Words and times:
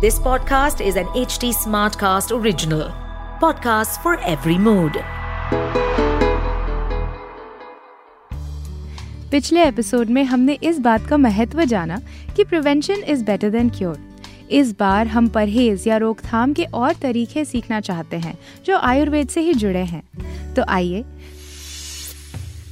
This 0.00 0.18
podcast 0.18 0.80
is 0.86 0.96
an 0.96 1.06
HT 1.18 1.48
Smartcast 1.54 2.30
original. 2.30 2.82
Podcast 3.40 3.98
for 4.02 4.12
every 4.32 4.56
mood. 4.58 4.96
पिछले 9.30 9.64
episode 9.64 10.10
में 10.10 10.22
हमने 10.24 10.58
इस 10.62 10.78
बात 10.78 11.06
का 11.06 11.16
महत्व 11.16 11.64
जाना 11.64 12.00
कि 12.36 12.44
prevention 12.44 12.94
is 12.94 13.24
better 13.24 13.50
than 13.50 13.70
cure 13.70 13.98
इस 14.50 14.72
बार 14.78 15.06
हम 15.06 15.28
परहेज 15.28 15.86
या 15.88 15.96
रोकथाम 15.96 16.52
के 16.52 16.64
और 16.64 16.92
तरीके 16.92 17.44
सीखना 17.44 17.80
चाहते 17.80 18.16
हैं, 18.16 18.38
जो 18.64 18.78
आयुर्वेद 18.78 19.28
से 19.28 19.40
ही 19.40 19.54
जुड़े 19.54 19.84
हैं 19.84 20.02
तो 20.54 20.64
आइए, 20.68 21.04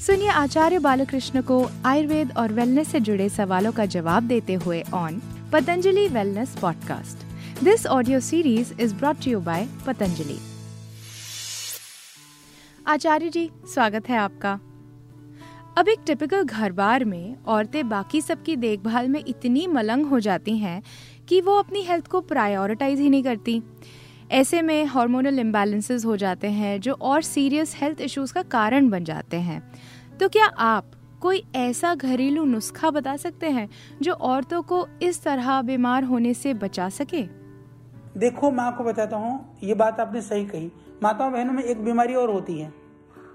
सुनिए 0.07 0.29
आचार्य 0.29 0.79
बालकृष्ण 0.79 1.43
को 1.43 1.67
आयुर्वेद 1.85 2.37
और 2.37 2.53
वेलनेस 2.53 2.89
से 2.89 3.01
जुड़े 3.01 3.29
सवालों 3.29 3.73
का 3.73 3.87
जवाब 3.87 4.23
देते 4.23 4.55
हुए 4.55 4.83
on 4.95 5.23
Patanjali 5.55 6.09
wellness 6.09 6.57
podcast 6.61 7.19
this 7.65 7.87
audio 7.87 8.21
series 8.21 8.73
is 8.81 8.95
brought 8.95 9.27
you 9.27 9.41
by 9.41 9.69
Patanjali 9.87 10.39
Acharya 12.87 13.29
ji, 13.29 13.51
स्वागत 13.75 14.09
है 14.09 14.17
आपका। 14.17 14.53
अब 15.79 15.89
एक 15.89 15.99
टिपिकल 16.07 16.43
घर 16.43 16.73
बार 16.73 17.05
में 17.05 17.37
औरतें 17.47 17.89
बाकी 17.89 18.21
सबकी 18.21 18.57
देखभाल 18.57 19.09
में 19.09 19.25
इतनी 19.29 19.67
मलंग 19.67 20.07
हो 20.07 20.21
जाती 20.21 20.57
हैं 20.59 20.83
कि 21.29 21.41
वो 21.41 21.59
अपनी 21.59 21.83
हेल्थ 21.83 22.07
को 22.07 22.21
प्रायोरिटाइज 22.21 23.01
ही 23.01 23.11
नहीं 23.11 23.23
करती। 23.23 23.63
ऐसे 24.31 24.63
में 24.63 24.85
हार्मोनल 24.85 25.39
इम्बैलेंसेस 25.39 26.05
हो 26.05 26.17
जाते 26.17 26.49
हैं, 26.49 26.81
जो 26.81 26.93
और 26.93 27.23
सीरियस 27.23 27.77
हेल्थ 27.77 28.01
इश्यूज़ 28.01 28.35
का 28.35 28.43
कारण 28.43 28.89
बन 28.89 29.05
जाते 29.05 29.37
हैं। 29.37 29.73
तो 30.21 30.29
क्या 30.29 30.47
आप 30.47 30.91
कोई 31.25 31.43
ऐसा 31.55 31.95
घरेलू 31.95 32.45
नुस्खा 32.45 32.91
बता 32.91 33.17
सकते 33.17 33.51
हैं 33.51 33.69
जो 34.03 34.13
औरतों 34.13 34.63
को 34.63 34.89
इस 35.03 35.23
तरह 35.23 35.63
बीमार 35.63 36.05
होने 36.05 36.35
से 36.35 36.55
बचा 36.55 36.89
सके? 36.89 37.23
देखो, 38.19 38.51
मैं 38.51 38.65
आपको 38.65 38.85
बताता 38.85 39.17
हूँ, 39.17 39.59
ये 39.63 39.75
बात 39.75 40.01
आपने 40.01 40.23
सही 40.23 40.47
कही। 40.47 40.73
माताओं 41.03 41.33
बहनों 41.33 41.53
में 41.53 41.63
एक 41.63 41.85
बीमारी 41.85 42.15
और 42.15 42.31
होती 42.31 42.59
है। 42.59 42.75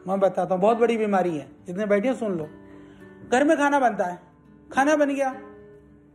मैं 0.08 0.20
बताता 0.20 0.56
हूँ, 0.56 0.62
बहुत 0.62 0.78
बड़ी 0.78 0.98
बीमारी 0.98 1.38
है। 1.38 1.52
जितने 1.68 1.86
बैठे 1.86 2.14
सुन 2.14 2.38
लो। 2.38 2.50
घर 3.32 3.44
में 3.44 3.58
खाना 3.58 3.80
बनता 3.80 4.06
है। 4.06 4.20
खाना 4.72 4.96
बन 4.96 5.10
गया। 5.10 5.34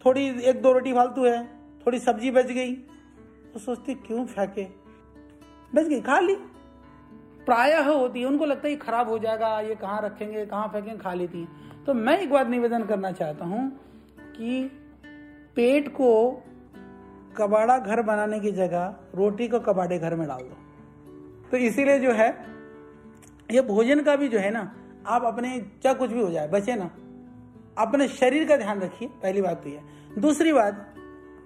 थोड़ी 0.07 0.43
एक 0.43 0.63
दो 0.63 0.73
रोटी 0.73 0.93
फालतू 0.93 1.25
है। 1.25 1.47
थोड़ी 1.87 1.99
सब्ज़ी 1.99 2.31
बच 2.31 2.47
गई। 2.47 2.75
तो 3.55 3.59
सोचती, 3.59 3.95
क्यों 3.95 4.27
फेंके? 4.27 4.67
बच 5.75 5.85
गई, 5.85 6.01
खा 6.01 6.21
ली। 6.21 6.35
प्रायः 7.47 7.89
होती 7.89 8.21
है। 8.21 8.27
उनको 8.27 8.45
लगता 8.45 8.69
है 8.69 8.77
खराब 8.77 9.09
हो 9.09 9.19
जाएगा, 9.19 9.61
ये 9.61 9.75
कहाँ 9.75 10.03
रखेंगे, 10.03 10.47
कहाँ 10.47 10.69
फेंकेंगे, 10.69 10.99
खा 10.99 11.15
लेती 11.15 11.41
है। 11.41 11.64
तो 11.87 11.95
मैं 11.95 12.19
एक 12.19 12.31
बात 12.31 12.49
निवेदन 12.49 12.83
करना 12.83 13.11
चाहता 13.13 13.45
हूँ 13.45 13.69
कि 14.37 14.71
पेट 15.57 15.89
को 15.89 16.11
कबाड़ा 17.37 17.79
घर 17.79 18.03
बनाने 18.03 18.41
की 18.41 18.51
जगह 18.53 18.95
रोटी 19.15 19.49
को 19.49 19.61
कबाड़े 19.61 19.99
घर 19.99 20.15
में 20.15 20.27
डाल 20.29 20.43
दो। 20.43 20.57
तो 21.51 21.57
इसीलिए 21.57 21.99
जो 21.99 22.13
है, 22.13 22.29
ये 23.51 23.61
भोजन 23.63 24.03
का 24.03 24.17
भी 24.17 24.29
जो 24.29 24.39
है 24.39 24.51
ना, 24.51 24.71
आप 25.07 25.25
अपने 25.25 25.59
चाहे 25.83 25.95
कुछ 25.95 26.11
भी 26.11 26.21
हो 26.21 26.31
जाए, 26.31 26.49
बचे 26.49 26.75
ना। 26.75 26.91
अपने 27.79 28.09
शरीर 28.09 28.49
का 28.49 28.57
ध्यान 28.57 28.81
रखिए, 28.81 29.09
पहली 29.23 29.43
बात 29.43 29.63
तो 29.63 29.69
यह 29.71 30.21
दूसरी 30.21 30.53
बात 30.53 30.95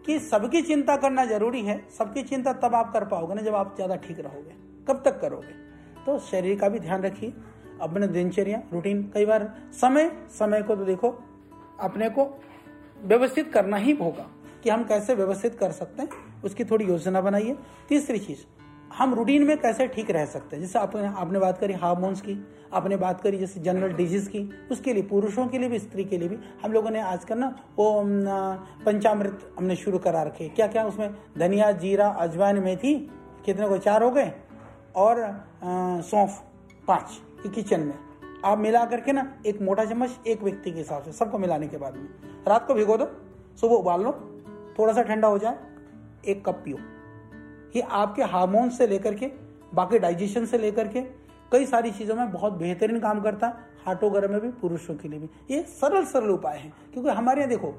कि 0.07 0.19
सबकी 0.21 0.63
चिंता 0.63 0.97
करना 0.97 1.25
ज़रूरी 1.25 1.63
है, 1.63 1.81
सबकी 1.99 2.23
चिंता 2.23 2.53
तब 2.55 2.75
आप 2.75 2.93
कर 2.93 3.05
पाओगे 3.05 3.35
ना 3.35 3.43
जब 3.43 3.55
आप 3.55 3.75
ज़्यादा 3.77 3.97
ठीक 3.97 4.21
रहोगे, 4.21 4.55
कब 4.89 5.03
तक 5.05 5.21
करोगे। 5.21 5.55
तो 6.07 6.19
शरीर 6.21 6.59
का 6.61 6.69
भी 6.69 6.79
ध्यान 6.79 7.03
रखिए 7.03 7.33
अपने 7.81 8.07
दिनचर्या 8.07 8.63
रूटीन 8.73 9.03
कई 9.15 9.27
बार 9.27 9.53
समय 9.73 10.11
समय 10.31 10.63
को 10.63 10.77
तो 10.77 10.85
देखो, 10.85 11.09
अपने 11.81 12.09
को 12.11 12.25
व्यवस्थित 12.99 13.53
करना 13.53 13.77
ही 13.77 13.93
होगा 13.93 14.27
कि 14.65 14.71
हम 14.71 14.85
कैसे 14.85 15.15
व्यवस्थित 15.15 15.55
कर 15.55 15.73
सकते 15.73 16.03
हैं, 16.03 16.09
उसकी 16.45 16.65
थोड़ी 16.65 16.85
योजना 16.85 17.21
बनाइए। 17.21 17.57
तीसरी 17.89 18.19
चीज़, 18.19 18.39
हम 18.95 19.15
रूटीन 19.15 19.43
में 19.43 19.57
कैसे 19.59 19.87
ठीक 19.87 20.11
रह 20.11 20.25
सकते 20.27 20.57
हैं? 20.57 20.63
जैसे 20.63 20.79
आपने 20.79 21.07
आपने 21.09 21.39
बात 21.39 21.59
करी 21.59 21.73
हार्मोन्स 21.73 22.21
की, 22.21 22.37
आपने 22.73 22.97
बात 22.97 23.21
करी 23.21 23.39
जैसे 23.39 23.61
जनरल 23.61 23.93
डिज़ीज़ 23.93 24.29
की, 24.29 24.41
उसके 24.71 24.95
लिए, 24.95 25.03
पुरुषों 25.03 25.47
के 25.47 25.59
लिए 25.59 25.69
भी, 25.69 25.79
स्त्री 25.79 26.05
के 26.05 26.19
लिए 26.19 26.29
भी, 26.29 26.39
हम 26.63 26.73
लोगों 26.73 26.91
ने 26.91 27.01
आजकल 27.01 27.39
ना, 27.39 27.55
वो 27.79 28.03
पंचामृत 28.87 29.55
हमने 29.59 29.77
शुरू 29.77 29.99
करा 29.99 30.23
रखे 30.23 30.49
क्या 30.49 30.67
क्या 30.67 30.85
उसमें, 30.85 31.15
धनिया, 31.39 31.71
जीरा, 31.75 32.09
अजवाइन, 32.09 32.59
मेथी, 32.59 32.95
कितने 33.45 33.69
को, 33.69 33.79
चार 33.79 34.03
हो 34.03 34.11
गए? 34.11 34.33
और 34.97 35.17
सौंफ, 36.03 36.43
पाँच। 36.89 37.21
किचन 37.47 37.81
में। 37.81 37.99
आप 38.45 38.59
मिला 38.59 38.85
करके 38.85 39.13
ना, 39.13 39.33
एक 39.47 39.63
मोटा 39.63 39.85
चम्मच 39.85 40.11
एक 40.27 40.43
व्यक्ति 40.43 40.73
के 40.73 40.79
हिसाब 40.79 41.03
से, 41.03 41.13
सबको 41.13 41.39
मिलाने 41.39 41.69
के 41.69 41.77
बाद 41.77 41.97
में। 41.97 42.09
रात 42.49 42.67
को 42.67 42.75
भिगो 42.75 42.97
दो, 42.97 43.07
सुबह 43.61 43.75
उबाल 43.75 44.03
लो 44.03 44.13
थोड़ा 44.79 44.93
सा 44.93 45.03
ठंडा 45.03 45.29
हो 45.29 45.39
जाए, 45.39 45.59
एक 46.27 46.45
कप 46.47 46.55
पियो। 46.55 46.77
ये 47.77 47.81
आपके 47.81 48.23
हार्मोन 48.23 48.71
से 48.71 48.87
लेकर 48.87 49.15
के, 49.15 49.27
बाकी 49.75 49.99
डाइजेशन 49.99 50.47
से 50.47 50.59
लेकर 50.59 50.89
के, 50.89 51.01
कई 51.53 51.67
सारी 51.67 51.91
चीज़ों 51.91 52.15
में 52.17 52.33
बहुत 52.33 52.53
बेहतरीन 52.53 53.01
काम 53.01 53.21
करता 53.21 53.47
है 53.47 53.55
हार्ट 53.87 54.05
वगैरह 54.05 54.29
में 54.29 54.41
भी, 54.41 54.49
पुरुषों 54.49 54.95
के 54.95 55.09
लिए 55.09 55.21
भी। 55.21 55.55
ये 55.55 55.63
सरल 55.63 56.05
सरल 56.05 56.31
उपाय 56.31 56.59
हैं, 56.59 56.73
क्योंकि 56.93 57.11
हमारे 57.11 57.41
यहाँ 57.41 57.51
देखो, 57.51 57.75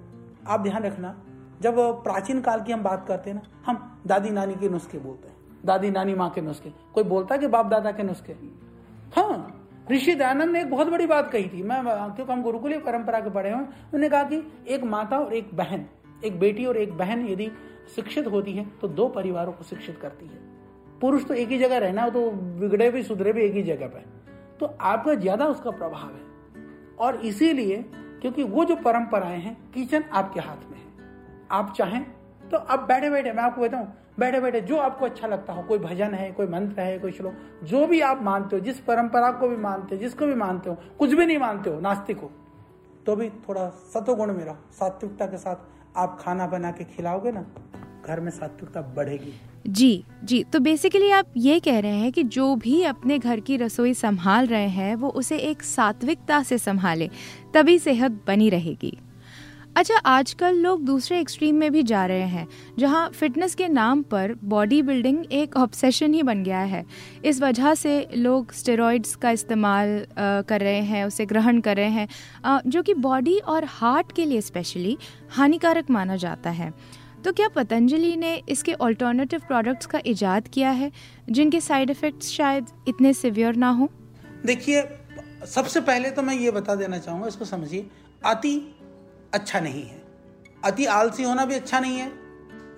आप 0.48 0.60
ध्यान 0.60 0.84
रखना, 0.84 1.16
जब 1.62 1.76
प्राचीन 2.04 2.42
काल 2.42 2.62
की 2.62 2.72
हम 2.72 2.84
बात 2.84 3.06
करते 3.08 3.30
हैं 3.30 3.38
ना, 3.38 3.42
हम 3.66 4.02
दादी 4.08 4.30
नानी 4.30 4.56
के 4.56 4.70
नुस्खे 4.70 4.98
बोलते 4.98 5.28
हैं 5.28 5.38
दादी 5.66 5.90
नानी 5.90 6.14
माँ 6.14 6.30
के 6.30 6.42
नुस्खे। 6.42 6.74
कोई 6.94 7.04
बोलता 7.04 7.36
है 7.36 7.42
कि 7.42 7.48
बाप 7.48 7.66
दादा 7.66 7.92
के 7.92 8.04
नुस्खे? 8.04 8.34
हाँ 9.14 9.56
ऋषि 9.92 10.14
दयानंद 10.16 10.52
ने 10.52 10.62
एक 10.62 10.70
बहुत 10.70 10.88
बड़ी 10.88 11.06
बात 11.08 11.32
कही 11.32 11.48
थी। 11.50 11.64
मैं 11.64 11.82
क्योंकि 11.84 12.32
हम 12.32 12.42
गुरुकुलीय 12.44 12.78
परंपरा 12.80 13.20
के 13.20 13.30
पढ़े 13.30 13.50
हुए 13.50 13.60
उन्होंने 13.60 14.10
कहा 14.10 14.24
कि 14.24 14.42
एक 14.68 14.84
माता 14.86 15.18
और 15.20 15.34
एक 15.34 15.54
बहन, 15.54 15.86
एक 16.26 16.40
बेटी 16.40 16.66
और 16.66 16.78
एक 16.78 16.98
बहन 16.98 17.26
यदि 17.28 17.52
शिक्षित 17.96 18.28
होती 18.28 18.54
है 18.54 18.66
तो 18.82 18.88
दो 18.90 19.08
परिवारों 19.10 19.52
को 19.52 19.64
शिक्षित 19.64 19.98
करती 20.02 20.26
है। 20.26 20.38
पुरुष 21.02 21.26
तो 21.26 21.34
एक 21.34 21.50
ही 21.50 21.58
जगह 21.60 21.78
रहना 21.78 22.04
हो 22.04 22.10
तो 22.10 22.30
बिगड़े 22.32 22.90
भी, 22.92 23.04
सुधरे 23.04 23.34
भी 23.34 23.42
एक 23.42 23.54
ही 23.54 23.64
जगह 23.64 23.88
पर 23.88 24.06
तो 24.60 24.66
आपका 24.82 25.14
ज़्यादा 25.16 25.46
उसका 25.46 25.72
प्रभाव 25.72 26.10
है। 26.10 26.28
और 27.00 27.16
इसीलिए, 27.16 27.78
क्योंकि 28.22 28.44
वो 28.44 28.66
जो 28.66 28.76
परंपराएँ 28.76 29.40
हैं, 29.40 29.58
किचन 29.74 30.04
आपके 30.04 30.40
हाथ 30.40 30.70
में 30.72 30.78
है। 30.78 30.88
आप 31.52 31.74
चाहें 31.78 32.06
तो 32.52 32.58
अब 32.58 32.86
बैठे 32.88 33.10
बैठे 33.10 33.32
मैं 33.32 33.44
आपको 33.44 33.62
बताऊँ, 33.62 33.88
बैठे 34.20 34.40
बैठे 34.40 34.62
जो 34.62 34.78
आपको 34.78 35.06
अच्छा 35.06 35.28
लगता 35.28 35.54
हो, 35.54 35.62
कोई 35.64 35.80
भजन 35.80 36.14
है, 36.14 36.32
कोई 36.32 36.48
मंत्र 36.48 36.82
है, 36.82 36.98
कोई 37.00 37.12
श्लोक, 37.12 37.34
जो 37.64 37.86
भी 37.88 38.00
आप 38.02 38.22
मानते 38.24 38.56
हो, 38.56 38.62
जिस 38.62 38.80
परंपरा 38.80 39.32
को 39.32 39.48
भी 39.48 39.58
मानते 39.58 39.96
हो, 39.96 40.02
जिसको 40.02 40.26
भी 40.26 40.36
मानते 40.36 40.70
हो, 40.70 40.78
कुछ 41.00 41.14
भी 41.14 41.26
नहीं 41.26 41.38
मानते 41.38 41.70
हो, 41.70 41.80
नास्तिक 41.80 42.20
हो 42.20 42.32
तो 43.06 43.16
भी 43.16 43.30
थोड़ा 43.30 43.68
सतोगुण 43.94 44.34
में 44.34 44.44
रहो 44.46 44.58
सात्विकता 44.72 45.26
के 45.26 45.38
साथ 45.38 45.98
आप 45.98 46.18
खाना 46.22 46.48
बना 46.48 46.72
के 46.72 46.84
खिलाओगे 46.86 47.32
ना, 47.32 47.46
घर 48.06 48.20
में 48.20 48.32
सात्विकता 48.32 48.82
बढ़ेगी। 48.96 49.34
जी 49.68 50.04
जी 50.24 50.44
तो 50.44 50.60
बेसिकली 50.60 51.10
आप 51.12 51.34
ये 51.38 51.60
कह 51.60 51.80
रहे 51.80 51.92
हैं 51.92 52.12
कि 52.12 52.24
जो 52.26 52.56
भी 52.56 52.84
अपने 52.84 53.18
घर 53.20 53.40
की 53.40 53.58
रसोई 53.58 53.94
संभाल 53.94 54.48
रहे 54.48 54.68
हैं, 54.68 54.96
वो 54.96 55.10
उसे 55.10 55.38
एक 55.40 55.64
सात्विकता 55.64 56.42
से 56.44 56.58
संभाले, 56.58 57.10
तभी 57.54 57.78
सेहत 57.80 58.24
बनी 58.28 58.50
रहेगी। 58.50 58.98
अच्छा 59.80 59.98
आजकल 60.06 60.56
लोग 60.56 60.82
दूसरे 60.86 61.20
एक्सट्रीम 61.20 61.56
में 61.56 61.72
भी 61.72 61.82
जा 61.84 62.06
रहे 62.06 62.22
हैं, 62.22 62.48
जहाँ 62.80 63.10
फिटनेस 63.10 63.54
के 63.56 63.68
नाम 63.68 64.02
पर 64.04 64.34
बॉडी 64.44 64.82
बिल्डिंग 64.82 65.32
एक 65.34 65.56
ऑब्सेशन 65.58 66.14
ही 66.14 66.24
बन 66.24 66.44
गया 66.44 66.60
है। 66.62 66.84
इस 67.26 67.42
वजह 67.42 67.74
से 67.74 67.94
लोग 68.16 68.52
स्टेरॉइड्स 68.52 69.16
का 69.16 69.32
इस्तेमाल 69.32 70.06
कर 70.18 70.62
रहे 70.62 70.82
हैं, 70.82 71.04
उसे 71.06 71.26
ग्रहण 71.26 71.62
कर 71.62 71.76
रहे 71.76 71.90
हैं 71.90 72.60
जो 72.68 72.82
कि 72.84 72.94
बॉडी 72.96 73.38
और 73.38 73.66
हार्ट 73.70 74.12
के 74.16 74.26
लिए 74.26 74.42
स्पेशली 74.42 74.98
हानिकारक 75.32 75.90
माना 75.90 76.16
जाता 76.16 76.50
है। 76.50 76.74
तो 77.24 77.32
क्या 77.32 77.48
पतंजलि 77.48 78.16
ने 78.16 78.34
इसके 78.50 78.74
ऑल्टरनेटिव 78.74 79.42
प्रोडक्ट्स 79.48 79.86
का 79.86 80.02
इजाद 80.06 80.48
किया 80.48 80.72
है, 80.72 80.92
जिनके 81.30 81.62
साइड 81.62 81.90
इफ़ेक्ट्स 81.90 82.32
शायद 82.32 82.66
इतने 82.88 83.14
सिवियर 83.14 83.56
ना 83.56 83.70
हो? 83.70 83.90
देखिए, 84.46 84.84
सबसे 85.48 85.82
पहले 85.82 86.12
तो 86.12 86.22
मैं 86.22 86.36
ये 86.36 86.52
बता 86.52 86.76
देना 86.76 86.98
चाहूँगा, 86.98 87.28
इसको 87.28 87.46
समझिए। 87.46 87.86
अति 88.26 88.76
अच्छा 89.34 89.60
नहीं 89.60 89.84
है। 89.84 90.02
अति 90.64 90.86
आलसी 90.86 91.24
होना 91.24 91.46
भी 91.46 91.56
अच्छा 91.56 91.80
नहीं 91.80 91.98
है, 91.98 92.12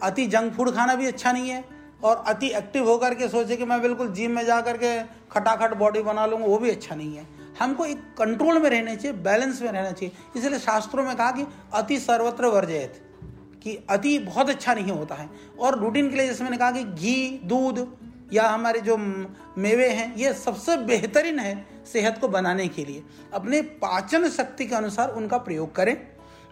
अति 0.04 0.26
जंक 0.28 0.54
फ़ूड 0.54 0.72
खाना 0.72 0.96
भी 0.96 1.08
अच्छा 1.08 1.32
नहीं 1.32 1.50
है, 1.50 1.64
और 2.04 2.24
अति 2.28 2.48
एक्टिव 2.48 2.90
होकर 2.90 3.14
के 3.16 3.28
सोचे 3.28 3.56
कि 3.56 3.66
मैं 3.66 3.82
बिल्कुल 3.82 4.08
जिम 4.08 4.32
में 4.32 4.46
जा 4.46 4.60
करके 4.62 5.00
खटाखट 5.32 5.74
बॉडी 5.74 6.02
बना 6.02 6.26
लूँगा, 6.26 6.46
वो 6.46 6.58
भी 6.58 6.70
अच्छा 6.70 6.96
नहीं 6.96 7.16
है। 7.16 7.26
हमको 7.60 7.86
एक 7.86 7.98
कंट्रोल 8.18 8.60
में 8.60 8.70
रहना 8.70 8.96
चाहिए 8.96 9.18
बैलेंस 9.18 9.62
में 9.62 9.72
रहना 9.72 9.92
चाहिए। 9.92 10.40
इसलिए 10.40 10.60
शास्त्रों 10.60 11.04
में 11.04 11.16
कहा 11.16 11.32
कि 11.32 11.46
अति 11.74 12.00
सर्वत्र 12.00 12.46
वर्जयत, 12.46 13.02
कि 13.64 13.78
अति 13.90 14.18
बहुत 14.20 14.50
अच्छा 14.50 14.74
नहीं 14.74 14.92
होता 14.92 15.16
है। 15.16 15.30
और 15.60 15.78
रूटीन 15.80 16.10
के 16.10 16.16
लिए 16.16 16.28
जैसे 16.28 16.44
मैंने 16.44 16.58
कहा 16.58 16.72
कि 16.72 16.84
घी, 16.84 17.42
दूध 17.44 17.88
या 18.34 18.48
हमारे 18.48 18.80
जो 18.82 18.98
मेवे 18.98 19.90
हैं, 19.90 20.16
ये 20.16 20.34
सबसे 20.34 20.78
बेहतरीन 20.78 21.40
है 21.40 21.66
सेहत 21.94 22.18
को 22.18 22.28
बनाने 22.28 22.68
के 22.68 22.86
लिए। 22.86 23.04
अपने 23.34 23.62
पाचन 23.62 24.30
शक्ति 24.30 24.66
के 24.66 24.76
अनुसार 24.76 25.10
उनका 25.10 25.38
प्रयोग 25.38 25.76
करें। 25.76 25.96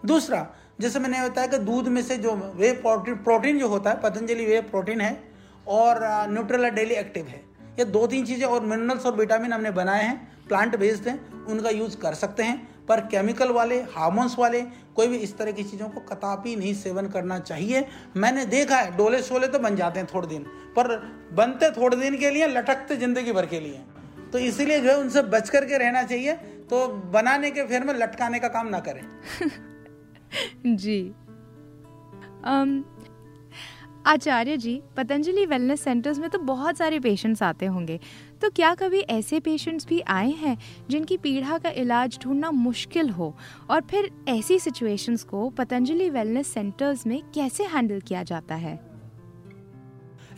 दूसरा, 0.06 0.46
जैसे 0.80 0.98
मैंने 0.98 1.28
बताया 1.28 1.46
कि 1.46 1.58
दूध 1.58 1.88
में 1.88 2.02
से 2.02 2.16
जो 2.16 2.34
वे 2.56 2.72
प्रोटीन 2.74 3.14
प्रोटीन 3.16 3.58
जो 3.58 3.68
होता 3.68 3.90
है, 3.90 4.00
पतंजलि 4.00 4.46
वे 4.46 4.60
प्रोटीन 4.62 5.00
है 5.00 5.12
और 5.68 6.00
न्यूट्रेला 6.30 6.68
डेली 6.68 6.94
एक्टिव 6.94 7.26
है। 7.26 7.42
ये 7.78 7.84
दो 7.86 8.06
तीन 8.06 8.24
चीज़ें 8.26 8.46
और 8.46 8.60
मिनरल्स 8.62 9.06
और 9.06 9.14
विटामिन 9.16 9.52
हमने 9.52 9.70
बनाए 9.70 10.04
हैं 10.04 10.46
प्लांट 10.48 10.76
बेस्ड 10.78 11.08
हैं, 11.08 11.44
उनका 11.46 11.70
यूज़ 11.70 11.96
कर 11.96 12.14
सकते 12.14 12.42
हैं, 12.42 12.86
पर 12.86 13.00
केमिकल 13.00 13.50
वाले 13.50 13.80
हार्मोन्स 13.92 14.38
वाले, 14.38 14.62
कोई 14.96 15.08
भी 15.08 15.16
इस 15.16 15.36
तरह 15.38 15.52
की 15.52 15.64
चीज़ों 15.64 15.88
को 15.88 16.00
कतापी 16.00 16.56
नहीं 16.56 16.74
सेवन 16.74 17.08
करना 17.08 17.38
चाहिए। 17.38 17.86
मैंने 18.16 18.44
देखा 18.46 18.76
है, 18.76 18.96
डोले 18.96 19.22
शोले 19.22 19.48
तो 19.48 19.58
बन 19.58 19.76
जाते 19.76 20.00
हैं 20.00 20.08
थोड़े 20.14 20.28
दिन, 20.28 20.42
पर 20.76 20.96
बनते 21.34 21.70
थोड़े 21.70 21.96
दिन 21.96 22.18
के 22.18 22.30
लिए, 22.30 22.46
लटकते 22.48 22.96
ज़िंदगी 22.96 23.32
भर 23.32 23.46
के 23.46 23.60
लिए। 23.60 23.80
तो 24.32 24.38
इसीलिए 24.38 24.80
जो 24.80 24.90
है, 24.90 24.96
उनसे 24.96 25.22
बच 25.22 25.50
करके 25.50 25.78
रहना 25.78 26.02
चाहिए 26.02 26.34
तो 26.70 26.86
बनाने 27.12 27.50
के 27.50 27.62
फिर 27.66 27.84
में 27.84 27.94
लटकाने 27.94 28.38
का 28.38 28.48
काम 28.48 28.68
ना 28.68 28.78
करें। 28.80 29.02
जी। 30.66 31.12
um, 32.46 32.82
Acharya 34.06 34.56
ji 34.56 34.82
Patanjali 34.96 35.44
wellness 35.46 35.80
centres 35.80 36.18
में 36.18 36.28
तो 36.30 36.38
बहुत 36.38 36.76
सारे 36.76 37.00
पेशेंट्स 37.00 37.42
आते 37.42 37.66
होंगे। 37.66 37.98
तो 38.42 38.50
क्या 38.50 38.74
कभी 38.74 39.00
ऐसे 39.00 39.40
पेशेंट्स 39.40 39.86
भी 39.86 40.00
आए 40.00 40.30
हैं 40.30 40.56
जिनकी 40.90 41.16
पीड़ा 41.16 41.58
का 41.58 41.70
इलाज 41.70 42.18
ढूंढना 42.22 42.50
मुश्किल 42.50 43.10
हो? 43.10 43.36
और 43.70 43.80
फिर 43.80 44.10
ऐसी 44.28 44.58
सिचुएशंस 44.58 45.24
को 45.24 45.48
पतंजलि 45.50 46.08
वेलनेस 46.10 46.46
सेंटर्स 46.46 47.06
में 47.06 47.22
कैसे 47.34 47.64
हैंडल 47.64 48.00
किया 48.00 48.22
जाता 48.22 48.54
है? 48.54 48.74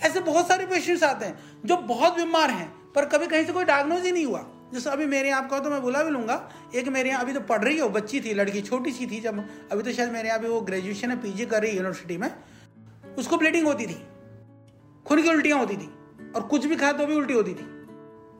ऐसे 0.02 0.20
बहुत 0.20 0.48
सारे 0.48 0.66
पेशेंट्स 0.66 1.02
आते 1.02 1.26
हैं 1.26 1.38
जो 1.64 1.76
बहुत 1.76 2.16
बीमार 2.16 2.50
हैं 2.50 2.68
पर 2.94 3.04
कभी 3.04 3.26
कहीं 3.26 3.44
से 3.44 3.52
कोई 3.52 3.64
डायग्नोज 3.64 4.04
ही 4.04 4.12
नहीं 4.12 4.26
हुआ। 4.26 4.44
जैसे 4.72 4.90
अभी 4.90 5.06
मेरे 5.06 5.28
यहाँ 5.28 5.42
आपका 5.42 5.58
तो 5.58 5.70
मैं 5.70 5.80
बुला 5.82 6.02
भी 6.02 6.10
लूँगा। 6.10 6.36
एक 6.74 6.88
मेरे 6.88 7.10
यहाँ 7.10 7.22
अभी 7.22 7.32
तो 7.32 7.40
पढ़ 7.40 7.62
रही 7.64 7.76
है 7.78 7.88
बच्ची 7.88 8.20
थी, 8.20 8.34
लड़की, 8.34 8.60
छोटी 8.60 8.92
सी 8.92 9.06
थी 9.06 9.20
जब 9.20 9.44
अभी 9.72 9.82
तो 9.82 9.92
शायद 9.92 10.12
मेरे 10.12 10.28
यहाँ 10.28 10.40
भी 10.40 10.48
वो 10.48 10.60
ग्रेजुएशन 10.60 11.10
है 11.10 11.16
पीजी 11.22 11.46
कर 11.46 11.60
रही 11.62 11.70
है 11.70 11.76
यूनिवर्सिटी 11.76 12.16
में। 12.16 12.30
उसको 13.18 13.36
ब्लीडिंग 13.36 13.66
होती 13.66 13.86
थी। 13.86 14.02
खून 15.06 15.22
की 15.22 15.28
उल्टियाँ 15.28 15.58
होती 15.58 15.76
थी। 15.76 15.90
और 16.36 16.42
कुछ 16.42 16.66
भी 16.66 16.76
खाया 16.76 16.92
तो 16.92 17.06
भी 17.06 17.14
उल्टी 17.14 17.34
होती 17.34 17.54
थी। 17.54 17.64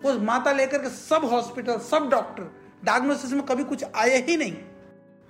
वो 0.04 0.18
माता 0.18 0.52
लेकर 0.52 0.78
के 0.78 0.88
सब 0.88 1.24
हॉस्पिटल 1.24 1.78
सब 1.78 2.08
डॉक्टर 2.10 2.50
डायग्नोसिस 2.84 3.32
में 3.32 3.42
कभी 3.42 3.64
कुछ 3.64 3.84
आए 3.96 4.22
ही 4.22 4.36
नहीं। 4.36 4.52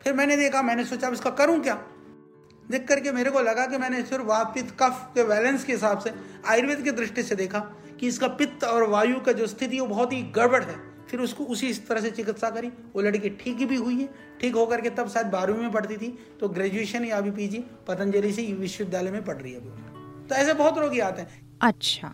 फिर 0.03 0.13
मैंने 0.13 0.37
देखा, 0.37 0.63
मैंने 0.63 0.85
सोचा, 0.85 1.07
अब 1.07 1.13
इसका 1.13 1.31
करूँ 1.31 1.61
क्या? 1.61 1.75
देख 2.71 2.89
करके 2.89 3.13
मेरे 3.13 3.31
को 3.31 3.41
लगा 3.41 3.67
कि 3.67 3.79
मैंने 3.79 4.03
सिर्फ़ 4.03 4.25
वापित 4.25 4.71
कफ 4.71 5.11
के 5.15 5.25
बैलेंस 5.25 5.65
के 5.65 5.73
हिसाब 5.73 5.99
से, 5.99 6.13
आयुर्वेद 6.49 6.83
की 6.83 6.91
दृष्टि 6.91 7.23
से 7.23 7.35
देखा 7.35 7.59
कि 8.01 8.09
इसका 8.09 8.29
पित्त 8.29 8.65
और 8.65 8.89
वायु 8.89 9.21
का 9.21 9.33
जो 9.33 9.47
स्थिति 9.47 9.81
वो 9.81 9.87
बहुत 9.87 10.13
ही 10.13 10.23
गड़बड़ 10.23 10.63
है। 10.65 10.92
फिर 11.13 11.21
उसको 11.21 11.45
उसी 11.45 11.67
इस 11.67 11.87
तरह 11.89 12.01
से 12.01 12.11
चिकित्सा 12.11 12.51
करी। 12.51 12.69
वो 12.95 13.03
लड़की 13.03 13.31
ठीक 13.41 13.67
भी 13.69 13.77
हुई 13.77 13.95
है 13.95 14.09
ठीक 14.41 14.55
होकर 14.55 14.81
के 14.81 14.91
तब 14.91 15.09
शायद 15.09 15.27
बारहवीं 15.29 15.63
में 15.63 15.73
पढ़ती 15.73 15.97
थी 15.97 16.09
तो 16.41 16.49
ग्रेजुएशन 16.49 17.05
या 17.05 17.17
अभी 17.17 17.31
पीजी 17.31 17.59
पतंजलि 17.89 18.33
से 18.33 18.43
विश्वविद्यालय 18.53 19.11
में 19.11 19.25
पढ़ 19.25 19.37
रही 19.37 19.53
है 19.53 19.59
अभी 19.59 20.27
तो 20.29 20.35
ऐसे 20.35 20.55
बहुत 20.55 20.79
रोगी 20.79 20.99
आते 21.01 21.23
हैं। 21.23 21.41
अच्छा। 21.63 22.13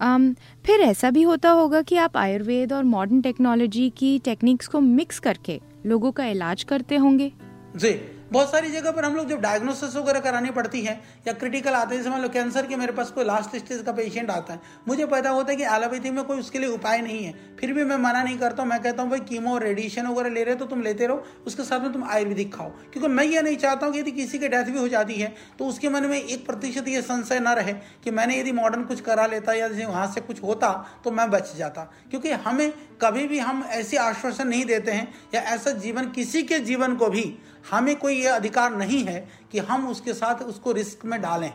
um, 0.00 0.34
फिर 0.66 0.80
ऐसा 0.80 1.10
भी 1.10 1.22
होता 1.22 1.50
होगा 1.50 1.82
कि 1.82 1.96
आप 1.96 2.16
आयुर्वेद 2.16 2.72
और 2.72 2.84
मॉडर्न 2.84 3.20
टेक्नोलॉजी 3.20 3.88
की 3.90 4.18
टेक्निक्स 4.18 4.68
को 4.68 4.80
मिक्स 4.80 5.18
करके 5.18 5.60
लोगों 5.86 6.12
का 6.12 6.26
इलाज 6.26 6.62
करते 6.64 6.96
होंगे। 6.96 7.32
जी। 7.76 7.92
बहुत 8.32 8.50
सारी 8.50 8.70
जगह 8.70 8.90
पर 8.90 9.04
हम 9.04 9.14
लोग 9.16 9.28
जब 9.28 9.40
डायग्नोसिस 9.40 9.94
वगैरह 9.96 10.20
करानी 10.20 10.50
पड़ती 10.50 10.80
है, 10.82 10.94
या 11.26 11.32
क्रिटिकल 11.34 11.72
आते 11.72 11.94
हैं 11.94 12.02
जैसे 12.02 12.10
मान 12.10 12.22
लो 12.22 12.28
कैंसर 12.28 12.66
के 12.66 12.76
मेरे 12.76 12.92
पास 12.92 13.10
कोई 13.10 13.24
लास्ट 13.24 13.56
स्टेज 13.56 13.82
का 13.82 13.92
पेशेंट 13.92 14.30
आता 14.30 14.52
है, 14.52 14.60
मुझे 14.88 15.06
पता 15.06 15.30
होता 15.30 15.50
है 15.50 15.56
कि 15.56 15.64
एलोपैथी 15.66 16.10
में 16.10 16.22
कोई 16.24 16.38
उसके 16.38 16.58
लिए 16.58 16.68
उपाय 16.70 17.00
नहीं 17.02 17.24
है। 17.24 17.32
फिर 17.60 17.72
भी 17.72 17.84
मैं 17.84 17.96
मना 17.98 18.22
नहीं 18.22 18.38
करता 18.38 18.62
हूँ, 18.62 18.70
मैं 18.70 18.80
कहता 18.82 19.02
हूँ, 19.02 19.10
भाई 19.10 19.20
कीमो 19.20 19.56
रेडिएशन 19.58 20.06
वगैरह 20.06 20.30
ले 20.30 20.44
रहे 20.44 20.54
हो 20.54 20.58
तो 20.58 20.66
तुम 20.66 20.82
लेते 20.82 21.06
रहो, 21.06 21.24
उसके 21.46 21.64
साथ 21.64 21.80
में 21.80 21.92
तुम 21.92 22.04
आयुर्वेदिक 22.06 22.54
खाओ। 22.54 22.70
क्योंकि 22.92 23.08
मैं 23.08 23.24
ये 23.24 23.42
नहीं 23.42 23.56
चाहता 23.56 23.86
हूँ 23.86 23.94
कि 23.94 24.00
यदि 24.00 24.12
किसी 24.12 24.38
की 24.38 24.48
डेथ 24.48 24.64
भी 24.66 24.78
हो 24.78 24.86
जाती 24.88 25.14
है 25.14 25.34
तो 25.58 25.66
उसके 25.66 25.88
मन 25.88 26.06
में 26.06 26.18
एक 26.18 26.46
प्रतिशत 26.46 26.88
ये 26.88 27.02
संशय 27.02 27.40
न 27.40 27.54
रहे 27.54 27.72
कि 28.04 28.10
मैंने 28.10 28.38
यदि 28.40 28.52
मॉडर्न 28.52 28.84
कुछ 28.84 29.00
करा 29.00 29.26
लेता, 29.26 29.52
या 29.52 29.68
जैसे 29.68 29.86
वहाँ 29.86 30.06
से 30.12 30.20
कुछ 30.20 30.42
होता 30.42 30.72
तो 31.04 31.10
मैं 31.10 31.30
बच 31.30 31.56
जाता। 31.56 31.90
क्योंकि 32.10 32.30
हमें 32.30 32.70
कभी 33.02 33.26
भी 33.28 33.38
हम 33.38 33.64
ऐसे 33.64 33.96
आश्वासन 33.98 34.48
नहीं 34.48 34.64
देते 34.64 34.90
हैं, 34.90 35.12
या 35.34 35.40
ऐसा 35.54 35.70
जीवन 35.78 36.10
किसी 36.10 36.42
के 36.42 36.58
जीवन 36.60 36.96
को 36.96 37.08
भी 37.08 37.22
हमें 37.70 37.94
कोई 37.96 38.14
ये 38.14 38.26
अधिकार 38.26 38.76
नहीं 38.76 39.04
है 39.04 39.28
कि 39.52 39.58
हम 39.58 39.88
उसके 39.88 40.14
साथ 40.14 40.42
उसको 40.42 40.72
रिस्क 40.72 41.04
में 41.04 41.20
डालें। 41.22 41.52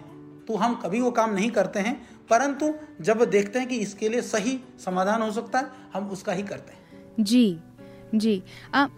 तो 0.47 0.55
हम 0.55 0.75
कभी 0.75 1.01
वो 1.01 1.11
काम 1.11 1.33
नहीं 1.33 1.49
करते 1.51 1.79
हैं, 1.79 1.95
परंतु 2.29 2.73
जब 3.01 3.23
देखते 3.25 3.59
हैं 3.59 3.67
कि 3.67 3.77
इसके 3.77 4.09
लिए 4.09 4.21
सही 4.21 4.59
समाधान 4.85 5.21
हो 5.21 5.31
सकता 5.31 5.59
है, 5.59 5.69
हम 5.93 6.09
उसका 6.09 6.31
ही 6.31 6.43
करते 6.43 6.73
हैं। 6.73 7.13
जी 7.19 7.59
जी। 8.15 8.43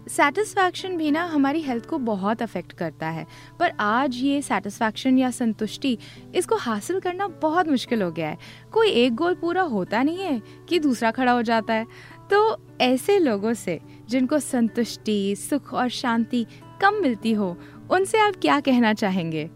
सेटिस्फैक्शन 0.09 0.97
भी 0.97 1.11
ना 1.11 1.23
हमारी 1.25 1.61
हेल्थ 1.61 1.85
को 1.85 1.97
बहुत 1.97 2.41
अफेक्ट 2.41 2.73
करता 2.73 3.09
है। 3.09 3.25
पर 3.59 3.73
आज 3.79 4.15
ये 4.15 4.41
सेटिस्फैक्शन 4.41 5.17
या 5.17 5.29
संतुष्टि, 5.31 5.97
इसको 6.35 6.55
हासिल 6.55 6.99
करना 6.99 7.27
बहुत 7.27 7.67
मुश्किल 7.67 8.01
हो 8.01 8.11
गया 8.11 8.29
है। 8.29 8.37
कोई 8.73 8.89
एक 8.89 9.15
गोल 9.15 9.35
पूरा 9.35 9.61
होता 9.61 10.03
नहीं 10.03 10.17
है 10.17 10.41
कि 10.69 10.79
दूसरा 10.79 11.11
खड़ा 11.11 11.31
हो 11.31 11.41
जाता 11.41 11.73
है। 11.73 11.85
तो 12.29 12.57
ऐसे 12.81 13.17
लोगों 13.19 13.53
से, 13.53 13.79
जिनको 14.09 14.39
संतुष्टि, 14.39 15.35
सुख 15.35 15.73
और 15.73 15.89
शांति 15.89 16.45
कम 16.81 17.01
मिलती 17.01 17.31
हो, 17.33 17.55
उनसे 17.91 18.19
आप 18.19 18.33
क्या 18.41 18.59
कहना 18.61 18.93
चाहेंगे? 18.95 19.49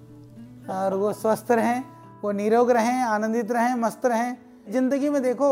और 0.72 0.94
वो 0.94 1.12
स्वस्थ 1.14 1.52
रहें, 1.52 1.84
वो 2.24 2.32
निरोग 2.34 2.72
रहें, 2.72 3.02
आनंदित 3.04 3.52
रहें, 3.52 3.76
मस्त 3.78 4.06
रहें। 4.06 4.36
ज़िंदगी 4.70 5.10
में 5.10 5.22
देखो 5.24 5.50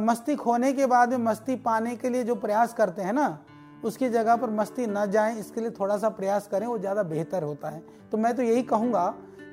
मस्ती 0.00 0.34
खोने 0.36 0.72
के 0.72 0.86
बाद 0.86 1.10
में 1.10 1.24
मस्ती 1.24 1.54
पाने 1.58 1.94
के 1.96 2.08
लिए 2.08 2.24
जो 2.24 2.34
प्रयास 2.36 2.72
करते 2.74 3.02
हैं 3.02 3.12
ना, 3.12 3.38
उसकी 3.84 4.08
जगह 4.08 4.36
पर 4.36 4.50
मस्ती 4.52 4.86
न 4.88 5.04
जाए, 5.10 5.34
इसके 5.36 5.60
लिए 5.60 5.70
थोड़ा 5.70 5.96
सा 5.98 6.08
प्रयास 6.10 6.46
करें, 6.46 6.66
वो 6.66 6.78
ज़्यादा 6.78 7.02
बेहतर 7.04 7.42
होता 7.42 7.68
है। 7.68 7.82
तो 8.12 8.18
मैं 8.18 8.34
तो 8.36 8.42
यही 8.42 8.62
कहूँगा 8.64 9.06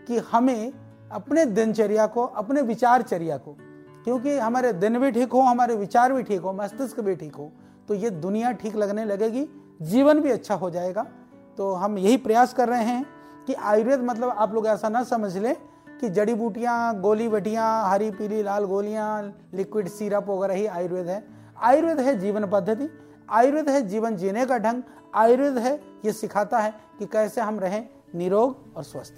कि 0.07 0.18
हमें 0.31 0.71
अपने 1.12 1.45
दिनचर्या 1.47 2.06
को, 2.07 2.24
अपने 2.24 2.62
विचारचर्या 2.63 3.38
को, 3.38 3.56
क्योंकि 4.06 4.38
हमारे 4.38 4.74
दिन 4.75 5.00
भी 5.00 5.12
ठीक 5.12 5.31
हो, 5.31 5.42
हमारे 5.42 5.75
विचार 5.75 6.13
भी 6.13 6.24
ठीक 6.24 6.42
हो, 6.42 6.53
मस्तिष्क 6.53 7.00
भी 7.00 7.15
ठीक 7.15 7.36
हो 7.36 7.51
तो 7.88 7.94
ये 7.95 8.09
दुनिया 8.12 8.51
ठीक 8.53 8.75
लगने 8.75 9.06
लगेगी, 9.06 9.47
जीवन 9.83 10.19
भी 10.19 10.31
अच्छा 10.31 10.56
हो 10.56 10.69
जाएगा। 10.69 11.06
तो 11.57 11.74
हम 11.74 11.98
यही 11.98 12.18
प्रयास 12.18 12.54
कर 12.54 12.69
रहे 12.69 12.84
हैं 12.84 13.06
कि 13.48 13.54
आयुर्वेद 13.54 14.04
मतलब 14.04 14.30
आप 14.30 14.54
लोग 14.54 14.68
ऐसा 14.68 14.90
ना 14.90 15.04
समझ 15.06 15.36
लें 15.38 15.56
कि 16.02 16.10
जड़ी 16.10 16.34
बूटियाँ, 16.34 17.00
गोली 17.02 17.28
बटियाँ, 17.28 17.90
हरी, 17.90 18.10
पीली, 18.12 18.42
लाल 18.44 18.66
गोलियाँ 18.66 19.22
लिक्विड 19.56 19.88
सिरप 19.90 20.30
वगैरह 20.30 20.54
ही 20.54 20.66
आयुर्वेद 20.68 21.07
है। 21.07 21.24
आयुर्वेद 21.63 22.00
है 22.00 22.19
जीवन 22.19 22.46
पद्धति, 22.46 22.90
आयुर्वेद 23.30 23.69
है 23.69 23.81
जीवन 23.88 24.16
जीने 24.16 24.46
का 24.46 24.57
ढंग, 24.57 24.81
आयुर्वेद 25.16 25.57
है 25.57 25.74
ये 26.06 26.12
सिखाता 26.13 26.60
है 26.60 26.74
कि 27.00 27.06
कैसे 27.06 27.42
हम 27.42 27.60
रहें 27.60 27.84
निरोग 28.16 28.78
और 28.78 28.84
स्वस्थ। 28.84 29.13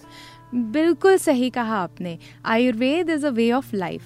बिल्कुल 0.73 1.17
सही 1.17 1.49
कहा 1.49 1.77
आपने। 1.77 2.17
Ayurveda 2.45 3.09
is 3.09 3.25
a 3.25 3.29
way 3.29 3.51
of 3.51 3.75
life 3.75 4.03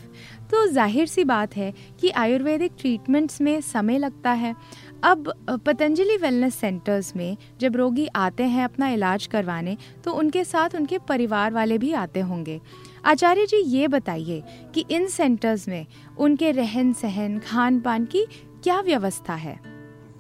तो 0.52 0.66
ज़ाहिर 0.68 1.08
सी 1.08 1.24
बात 1.24 1.56
है 1.56 1.72
कि 2.00 2.10
आयुर्वेदिक 2.12 2.72
ट्रीटमेंट्स 2.80 3.42
में 3.42 3.60
समय 3.62 3.98
लगता 3.98 4.32
है। 4.32 4.56
अब 5.04 5.32
पतंजलि 5.66 6.16
वेलनेस 6.18 6.56
सेंटर्स 6.56 7.16
में 7.16 7.38
जब 7.62 7.76
रोगी 7.76 8.06
आते 8.16 8.44
हैं 8.44 8.64
अपना 8.64 8.88
इलाज 8.90 9.26
करवाने 9.28 9.76
तो 10.04 10.12
उनके 10.14 10.44
साथ 10.44 10.76
उनके 10.76 10.98
परिवार 11.10 11.54
वाले 11.54 11.78
भी 11.78 11.92
आते 11.94 12.20
होंगे। 12.22 12.60
आचार्य 13.06 13.46
जी 13.46 13.58
ये 13.58 13.88
बताइए 13.88 14.44
कि 14.76 14.86
इन 14.92 15.08
सेंटर्स 15.08 15.68
में 15.68 15.86
उनके 16.18 16.52
रहन 16.52 16.94
सहन 16.94 17.40
खान 17.42 17.80
पान 17.80 18.06
की 18.06 18.26
क्या 18.64 18.80
व्यवस्था 18.82 19.34
है? 19.36 19.60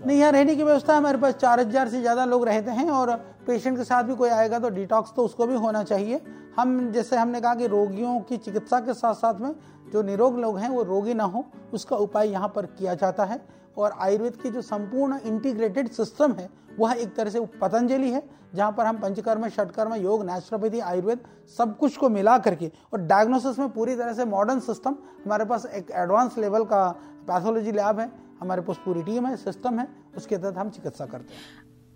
नहीं, 0.07 0.17
यहाँ 0.19 0.31
रहने 0.31 0.55
की 0.55 0.63
व्यवस्था 0.63 0.97
हमारे 0.97 1.17
पास 1.17 1.33
चार 1.35 1.59
हज़ार 1.59 1.89
से 1.89 2.01
ज़्यादा 2.01 2.25
लोग 2.25 2.47
रहते 2.47 2.71
हैं 2.71 2.89
और 2.89 3.15
पेशेंट 3.47 3.77
के 3.77 3.83
साथ 3.83 4.03
भी 4.03 4.15
कोई 4.15 4.29
आएगा 4.31 4.59
तो 4.59 4.69
डिटॉक्स 4.71 5.13
तो 5.15 5.25
उसको 5.25 5.47
भी 5.47 5.55
होना 5.57 5.83
चाहिए। 5.83 6.21
हम, 6.57 6.91
जैसे 6.91 7.17
हमने 7.17 7.41
कहा 7.41 7.55
कि 7.55 7.67
रोगियों 7.67 8.19
की 8.21 8.37
चिकित्सा 8.39 8.79
के 8.79 8.93
साथ 8.95 9.13
साथ 9.15 9.41
में 9.41 9.53
जो 9.93 10.01
निरोग 10.01 10.39
लोग 10.39 10.57
हैं, 10.57 10.69
वो 10.69 10.83
रोगी 10.83 11.13
ना 11.13 11.23
हो, 11.25 11.45
उसका 11.73 11.95
उपाय 11.97 12.29
यहाँ 12.29 12.51
पर 12.55 12.65
किया 12.67 12.93
जाता 12.95 13.25
है। 13.25 13.41
और 13.77 13.91
आयुर्वेद 13.99 14.35
की 14.35 14.49
जो 14.49 14.61
संपूर्ण 14.61 15.19
इंटीग्रेटेड 15.19 15.91
सिस्टम 15.91 16.31
है 16.31 16.49
वह 16.79 16.93
एक 16.93 17.15
तरह 17.15 17.29
से 17.29 17.39
पतंजलि 17.39 18.11
है 18.11 18.29
जहाँ 18.55 18.71
पर 18.71 18.85
हम 18.85 18.97
पंचकर्म 18.97 19.47
षटकर्म 19.49 19.93
योग 19.93 20.25
नेचुरोपैथी 20.25 20.79
आयुर्वेद 20.79 21.19
सब 21.57 21.77
कुछ 21.77 21.97
को 21.97 22.09
मिला 22.09 22.37
करके 22.37 22.71
और 22.93 23.01
डायग्नोसिस 23.01 23.59
में 23.59 23.69
पूरी 23.69 23.95
तरह 23.95 24.13
से 24.13 24.25
मॉडर्न 24.25 24.59
सिस्टम 24.59 24.95
हमारे 25.25 25.45
पास 25.45 25.65
एक 25.65 25.91
एडवांस 25.91 26.35
लेवल 26.37 26.63
का 26.63 26.89
पैथोलॉजी 27.27 27.71
लैब 27.71 27.99
है 27.99 28.11
हमारे 28.41 28.61
पास 28.61 28.79
पूरी 28.85 29.03
टीम 29.03 29.25
है 29.25 29.37
सिस्टम 29.37 29.79
है 29.79 29.87
उसके 30.17 30.37
तहत 30.37 30.57
हम 30.57 30.69
चिकित्सा 30.69 31.05
करते 31.05 31.33
हैं। 31.33 31.41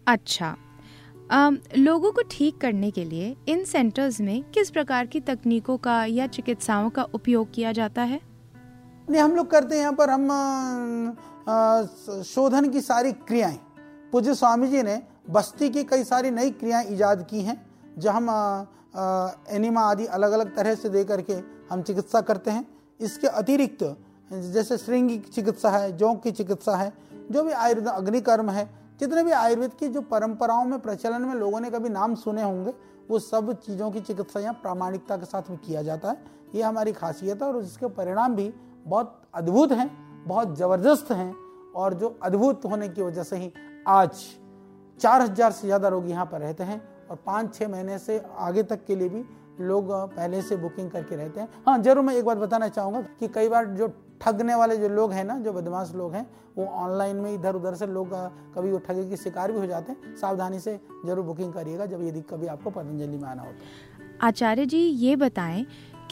अच्छा। 0.08 0.58
Um, 1.34 1.58
लोगों 1.78 2.12
को 2.12 2.22
ठीक 2.32 2.62
करने 2.62 2.92
के 2.92 3.06
लिए 3.06 3.38
इन 3.48 3.64
सेंटर्स 3.64 4.22
में 4.22 4.44
किस 4.44 4.70
प्रकार 4.70 5.06
की 5.06 5.20
तकनीकों 5.20 5.78
का 5.78 6.06
या 6.06 6.28
चिकित्साओं 6.28 6.90
का 6.90 7.04
उपयोग 7.04 7.54
किया 7.54 7.72
जाता 7.72 8.02
है? 8.02 8.22
नहीं 9.10 9.22
हम 9.22 9.36
लोग 9.36 9.52
करते 9.52 9.76
हैं 9.76 9.82
यहाँ 9.82 9.94
पर 9.94 10.10
हम 10.10 10.28
शोधन 11.48 12.70
की 12.70 12.82
सारी 12.82 13.12
क्रियाएँ। 13.14 13.60
पूज्य 14.14 14.34
स्वामी 14.36 14.68
जी 14.68 14.82
ने 14.84 15.02
बस्ती 15.30 15.70
की 15.70 15.84
कई 15.84 16.04
सारी 16.04 16.32
नई 16.32 16.52
क्रियाएँ 16.52 16.88
ईजाद 16.94 17.26
की 17.30 17.42
हैं 17.42 17.58
जो 17.98 18.12
हम 18.12 18.30
एनिमा 19.50 19.82
आदि 19.82 20.06
अलग 20.08 20.32
अलग 20.32 20.56
तरह 20.56 20.76
से 20.76 20.90
दे 20.90 21.04
करके 21.04 21.34
हम 21.70 21.82
चिकित्सा 21.82 22.22
करते 22.22 22.52
हैं। 22.52 22.66
इसके 23.00 23.28
अतिरिक्त, 23.30 23.84
जैसे 24.32 24.78
श्रृंग 24.78 25.10
की 25.10 25.18
चिकित्सा 25.18 25.70
है, 25.70 25.92
जोंक 25.98 26.22
की 26.24 26.32
चिकित्सा 26.32 26.76
है, 26.76 26.92
जो 27.32 27.44
भी 27.44 27.52
आयुर्वेद, 27.52 27.88
अग्निकर्म 27.88 28.50
है, 28.50 28.70
जितने 29.00 29.24
भी 29.24 29.32
आयुर्वेद 29.32 29.74
की 29.74 29.88
जो 29.88 30.02
परंपराओं 30.04 30.66
में, 30.66 30.80
प्रचलन 30.80 31.22
में 31.22 31.36
लोगों 31.36 31.60
ने 31.60 31.70
कभी 31.70 31.90
नाम 31.90 32.16
सुने 32.16 32.44
होंगे, 32.44 32.74
वो 33.10 33.20
सब 33.20 33.52
चीज़ों 33.60 33.92
की 33.92 34.02
चिकित्सा 34.02 34.40
यहाँ 34.40 34.54
प्रामाणिकता 34.54 35.18
के 35.18 35.26
साथ 35.26 35.50
में 35.50 35.60
किया 35.60 35.82
जाता 35.82 36.10
है। 36.10 36.18
ये 36.56 36.62
हमारी 36.62 36.92
खासियत 36.94 37.42
है 37.42 37.48
और 37.48 37.62
इसके 37.64 37.88
परिणाम 37.88 38.36
भी 38.36 38.54
बहुत 38.88 39.22
अद्भुत 39.36 39.72
हैं। 39.72 39.90
बहुत 40.26 40.58
ज़बरदस्त 40.58 41.12
हैं 41.12 41.34
और 41.76 41.94
जो 41.94 42.18
अद्भुत 42.24 42.66
होने 42.66 42.88
की 42.90 43.02
वजह 43.02 43.24
से 43.24 43.38
ही 43.38 43.52
आज 43.88 44.24
चार 45.00 45.22
हज़ार 45.22 45.52
से 45.52 45.68
ज़्यादा 45.68 45.88
रोगी 45.88 46.12
यहाँ 46.12 46.26
पर 46.26 46.40
रहते 46.40 46.64
हैं 46.64 46.82
और 47.10 47.18
पाँच 47.26 47.54
छः 47.56 47.68
महीने 47.68 47.98
से 48.00 48.22
आगे 48.40 48.64
तक 48.64 48.86
के 48.86 48.96
लिए 48.96 49.10
भी 49.10 49.24
लोग 49.62 49.92
पहले 49.92 50.42
से 50.42 50.56
बुकिंग 50.58 50.90
करके 50.92 51.16
रहते 51.16 51.40
हैं। 51.40 51.48
हाँ 51.66 51.78
ज़रूर 51.80 52.04
मैं 52.04 52.16
एक 52.16 52.26
बात 52.26 52.38
बताना 52.38 52.68
चाहूँगा 52.70 53.02
कि 53.20 53.28
कई 53.28 53.50
बार 53.50 53.66
जो 53.68 53.88
ठगने 54.22 54.56
वाले 54.56 54.78
जो 54.78 54.90
लोग 54.90 55.12
हैं 55.14 55.24
ना, 55.26 55.38
जो 55.40 55.54
बदमाश 55.54 55.92
लोग 55.96 56.14
हैं, 56.14 56.26
वो 56.58 56.66
ऑनलाइन 56.66 57.16
में 57.16 57.34
इधर 57.34 57.56
उधर 57.56 57.76
से 57.76 57.88
लोग, 57.88 58.14
कभी 58.56 58.72
वो 58.72 58.78
ठगे 58.80 59.04
की 59.06 59.18
शिकार 59.18 59.52
भी 59.52 59.60
हो 59.60 59.66
जाते 59.66 59.92
हैं। 59.92 60.16
सावधानी 60.18 60.60
से 60.60 60.80
ज़रूर 61.06 61.26
बुकिंग 61.26 61.54
करिएगा 61.54 61.86
जब 61.86 62.04
यदि 62.04 62.22
कभी 62.30 62.48
आपको 62.48 62.70
पतंजलि 62.72 63.18
में 63.18 63.28
आना 63.30 63.42
है। 63.42 63.56
आचार्य 64.24 64.66
जी, 64.66 64.78
ये 64.78 65.16
बताएँ 65.16 65.66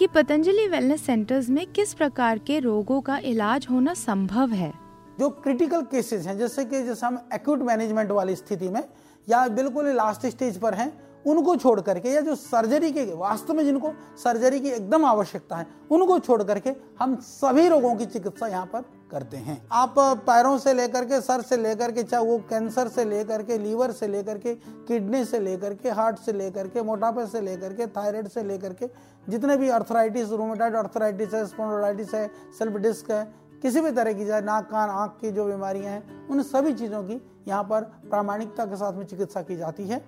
कि 0.03 0.07
पतंजलि 0.07 0.67
वेलनेस 0.67 1.05
सेंटर्स 1.05 1.50
में 1.50 1.67
किस 1.67 1.93
प्रकार 1.93 2.39
के 2.39 2.60
रोगों 2.60 3.01
का 3.01 3.17
इलाज 3.17 3.67
होना 3.72 3.93
संभव 3.93 4.50
है? 4.50 4.74
जो 5.19 5.29
क्रिटिकल 5.29 5.81
केसेस 5.81 6.25
हैं, 6.27 6.38
जैसे 6.38 6.65
कि 6.65 6.83
जैसे 6.83 7.05
हम 7.05 7.29
एक्यूट 7.33 7.60
मैनेजमेंट 7.60 8.12
वाली 8.12 8.36
स्थिति 8.36 8.69
में 8.69 8.83
या 9.29 9.48
बिल्कुल 9.48 9.88
लास्ट 9.88 10.25
स्टेज 10.25 10.57
पर 10.57 10.74
हैं 10.74 11.02
उनको 11.27 11.56
छोड़ 11.56 11.80
करके, 11.82 12.10
या 12.10 12.22
जो 12.22 12.36
सर्जरी 12.36 12.92
के, 12.92 13.03
वास्तव 13.13 13.53
में 13.53 13.63
जिनको 13.65 13.94
सर्जरी 14.24 14.60
की 14.60 14.70
एकदम 14.70 15.06
आवश्यकता 15.06 15.56
है, 15.56 15.68
उनको 15.92 16.20
छोड़ 16.20 16.42
करके 16.44 16.74
हम 17.00 17.15
सभी 17.15 17.68
रोगों 17.68 17.96
की 17.96 18.06
चिकित्सा 18.06 18.48
यहाँ 18.48 18.65
पर 18.65 18.84
करते 19.12 19.38
हैं। 19.38 19.62
आप 19.72 19.96
पैरों 20.27 20.58
से 20.58 20.74
लेकर 20.74 21.06
के, 21.06 21.22
सर 21.22 21.42
से 21.42 21.58
लेकर 21.58 21.92
के, 21.92 22.03
चाहे 22.03 22.25
वो 22.25 22.38
कैंसर 22.39 22.88
से 22.88 23.06
लेकर 23.06 23.44
के, 23.44 23.58
लीवर 23.58 23.92
से 23.92 24.08
लेकर 24.08 24.38
के, 24.38 24.53
किडनी 24.56 25.24
से 25.25 25.39
लेकर 25.39 25.74
के, 25.74 25.89
हार्ट 25.89 26.18
से 26.18 26.34
लेकर 26.34 26.68
के, 26.68 26.82
मोटापे 26.82 27.25
से 27.27 27.42
लेकर 27.42 27.74
के, 27.74 27.88
थायराइड 27.88 28.27
से 28.27 28.44
लेकर 28.44 28.74
के, 28.74 28.89
जितने 29.30 29.58
भी 29.58 29.70
अर्थराइटिस 29.70 30.30
रोमेटाइड 30.30 30.75
अर्थराइटिस 30.75 31.34
है 31.34 31.46
स्पोंडोलाइटिस 31.46 32.13
है 32.13 32.27
सेल्फ 32.60 32.74
डिस्क 32.74 33.12
है, 33.12 33.24
किसी 33.62 33.82
भी 33.82 33.92
तरह 33.92 34.13
की, 34.13 34.27
चाहे 34.27 34.42
नाक, 34.42 34.70
कान, 34.70 34.89
आँख 34.89 35.18
की 35.22 35.32
जो 35.32 35.46
बीमारियाँ 35.46 35.92
हैं, 35.92 36.27
उन 36.27 36.42
सभी 36.44 36.74
चीज़ों 36.74 37.03
की 37.03 37.22
यहाँ 37.48 37.63
पर 37.63 37.82
प्रामाणिकता 38.10 38.65
के 38.65 38.75
साथ 38.75 38.94
में 38.94 39.06
चिकित्सा 39.06 39.42
की 39.42 39.56
जाती 39.56 39.88
है। 39.88 40.01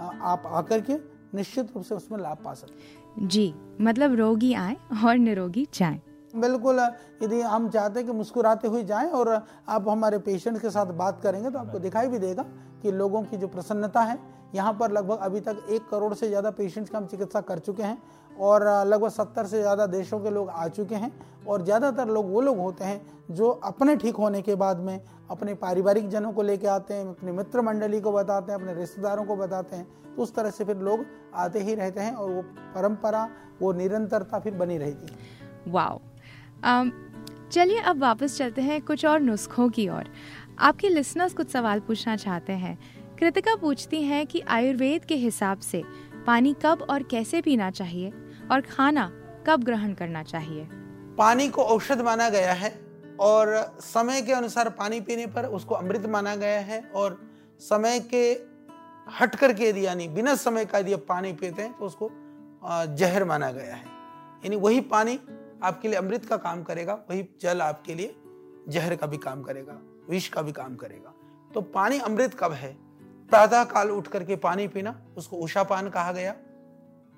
आप 0.00 0.42
आकर 0.46 0.80
के 0.80 0.94
निश्चित 1.34 1.72
रूप 1.74 1.84
से 1.84 1.94
उसमें 1.94 2.18
लाभ 2.18 2.38
पा 2.44 2.54
सकते 2.54 3.26
जी 3.26 3.54
मतलब 3.80 4.14
रोगी 4.14 4.52
आए 4.54 4.76
और 5.04 5.16
निरोगी 5.16 5.66
जाए। 5.74 6.00
बिल्कुल 6.36 6.78
यदि 7.22 7.40
हम 7.40 7.68
चाहते 7.68 8.00
हैं 8.00 8.06
कि 8.08 8.14
मुस्कुराते 8.14 8.68
हुए 8.68 8.82
जाएँ 8.82 9.10
और 9.10 9.28
आप 9.68 9.88
हमारे 9.88 10.18
पेशेंट 10.18 10.60
के 10.60 10.70
साथ 10.70 10.86
बात 10.86 11.20
करेंगे 11.22 11.50
तो 11.50 11.58
आपको 11.58 11.78
दिखाई 11.78 12.08
भी 12.08 12.18
देगा 12.18 12.42
कि 12.82 12.92
लोगों 12.92 13.22
की 13.22 13.36
जो 13.36 13.48
प्रसन्नता 13.48 14.00
है 14.00 14.18
यहाँ 14.54 14.72
पर 14.72 14.92
लगभग 14.92 15.18
अभी 15.18 15.40
तक 15.40 15.66
एक 15.70 15.88
करोड़ 15.88 16.12
से 16.14 16.28
ज़्यादा 16.28 16.50
पेशेंट्स 16.50 16.90
का 16.90 16.98
हम 16.98 17.06
चिकित्सा 17.06 17.40
कर 17.40 17.58
चुके 17.58 17.82
हैं 17.82 18.02
और 18.40 18.64
लगभग 18.86 19.08
सत्तर 19.10 19.46
से 19.46 19.60
ज़्यादा 19.60 19.86
देशों 19.88 20.18
के 20.20 20.30
लोग 20.30 20.48
आ 20.50 20.66
चुके 20.68 20.94
हैं 20.94 21.12
और 21.48 21.64
ज़्यादातर 21.64 22.08
लोग 22.08 22.30
वो 22.32 22.40
लोग 22.40 22.58
होते 22.58 22.84
हैं 22.84 23.00
जो 23.30 23.48
अपने 23.64 23.96
ठीक 23.96 24.16
होने 24.16 24.42
के 24.42 24.54
बाद 24.54 24.80
में 24.80 25.00
अपने 25.30 25.54
पारिवारिक 25.56 26.08
जनों 26.08 26.32
को 26.32 26.42
लेके 26.42 26.66
आते 26.66 26.94
हैं, 26.94 27.06
अपने 27.06 27.32
मित्र 27.32 27.60
मंडली 27.60 28.00
को 28.00 28.12
बताते 28.12 28.52
हैं, 28.52 28.58
अपने 28.58 28.74
रिश्तेदारों 28.74 29.24
को 29.24 29.36
बताते 29.36 29.76
हैं। 29.76 29.86
तो 30.16 30.22
उस 30.22 30.34
तरह 30.34 30.50
से 30.50 30.64
फिर 30.64 30.76
लोग 30.78 31.04
आते 31.34 31.58
ही 31.58 31.74
रहते 31.74 32.00
हैं 32.00 32.14
और 32.14 32.30
वो 32.30 32.42
परंपरा, 32.74 33.28
वो 33.60 33.72
निरंतरता 33.72 34.38
फिर 34.38 34.54
बनी 34.54 34.78
रहती 34.78 35.06
है। 35.06 35.72
वाओ। 35.72 36.00
चलिए 37.52 37.80
अब 37.80 38.00
वापस 38.00 38.36
चलते 38.38 38.62
हैं 38.62 38.80
कुछ 38.82 39.04
और 39.06 39.20
नुस्खों 39.20 39.68
की 39.68 39.88
ओर। 39.88 40.08
आपके 40.60 40.88
लिसनर्स 40.88 41.34
कुछ 41.34 41.50
सवाल 41.50 41.80
पूछना 41.80 42.16
चाहते 42.16 42.52
हैं। 42.54 42.78
कृतिका 43.22 43.54
पूछती 43.54 44.02
हैं 44.02 44.26
कि 44.26 44.40
आयुर्वेद 44.40 45.04
के 45.04 45.14
हिसाब 45.14 45.58
से 45.58 45.82
पानी 46.26 46.54
कब 46.64 46.80
और 46.90 47.02
कैसे 47.02 47.40
पीना 47.42 47.70
चाहिए 47.70 48.10
और 48.50 48.60
खाना 48.60 49.04
कब 49.46 49.64
ग्रहण 49.64 49.92
करना 49.94 50.22
चाहिए? 50.22 50.64
पानी 51.18 51.48
को 51.48 51.62
औषध 51.64 52.00
माना 52.00 52.28
गया 52.28 52.52
है 52.52 52.70
और 53.20 53.76
समय 53.80 54.22
के 54.22 54.32
अनुसार 54.32 54.70
पानी 54.70 55.00
पीने 55.00 55.26
पर 55.26 55.46
उसको 55.46 55.74
अमृत 55.74 56.06
माना 56.06 56.34
गया 56.36 56.60
है 56.60 56.82
और 56.94 57.18
समय 57.60 58.00
के 58.14 58.24
हट 59.20 59.34
करके 59.34 59.68
यदि 59.68 59.86
यानी 59.86 60.08
बिना 60.08 60.34
समय 60.34 60.64
का 60.64 60.78
यदि 60.78 60.96
पानी 61.06 61.32
पीते 61.32 61.62
हैं 61.62 61.72
तो 61.72 61.86
उसको 61.86 62.10
जहर 62.96 63.24
माना 63.24 63.52
गया 63.52 63.74
है। 63.74 63.86
यानी 64.44 64.56
वही 64.56 64.80
पानी 64.90 65.18
आपके 65.62 65.88
लिए 65.88 65.98
अमृत 65.98 66.24
का 66.24 66.36
काम 66.38 66.62
करेगा, 66.62 66.94
वही 67.10 67.28
जल 67.42 67.62
आपके 67.62 67.94
लिए 67.94 68.14
जहर 68.68 68.96
का 68.96 69.06
भी 69.06 69.16
काम 69.18 69.42
करेगा, 69.42 69.80
विष 70.10 70.28
का 70.28 70.42
भी 70.42 70.52
काम 70.52 70.76
करेगा। 70.76 71.14
तो 71.54 71.60
पानी 71.60 71.98
अमृत 72.00 72.34
कब 72.34 72.52
है? 72.52 72.76
प्रातः 73.32 73.62
काल 73.64 73.90
उठ 73.90 74.06
करके 74.06 74.36
पानी 74.36 74.66
पीना, 74.68 74.94
उसको 75.16 75.36
उषा 75.36 75.62
पान 75.62 75.88
कहा 75.90 76.12
गया। 76.12 76.34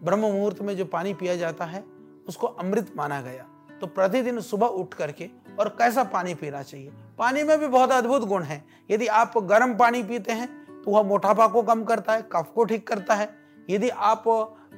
ब्रह्म 0.01 0.21
मुहूर्त 0.23 0.61
में 0.63 0.77
जो 0.77 0.85
पानी 0.85 1.15
पिया 1.15 1.35
जाता 1.37 1.65
है, 1.65 1.83
उसको 2.29 2.47
अमृत 2.47 2.93
माना 2.97 3.21
गया। 3.23 3.47
तो 3.81 3.87
प्रतिदिन 3.87 4.41
सुबह 4.41 4.67
उठ 4.67 4.95
करके, 4.95 5.29
और 5.59 5.69
कैसा 5.79 6.05
पानी 6.05 6.35
पीना 6.35 6.63
चाहिए? 6.63 6.91
पानी 7.19 7.43
में 7.43 7.59
भी 7.59 7.67
बहुत 7.69 7.93
अद्भुत 7.93 8.25
गुण 8.25 8.43
है। 8.43 8.63
यदि 8.91 9.07
आप 9.07 9.39
गर्म 9.45 9.75
पानी 9.75 10.03
पीते 10.03 10.33
हैं 10.33 10.49
तो 10.83 10.91
वह 10.91 11.03
मोटापा 11.03 11.47
को 11.47 11.63
कम 11.63 11.83
करता 11.85 12.13
है, 12.13 12.23
कफ 12.33 12.53
को 12.55 12.65
ठीक 12.65 12.87
करता 12.89 13.15
है। 13.15 13.29
यदि 13.71 13.89
आप 13.89 14.25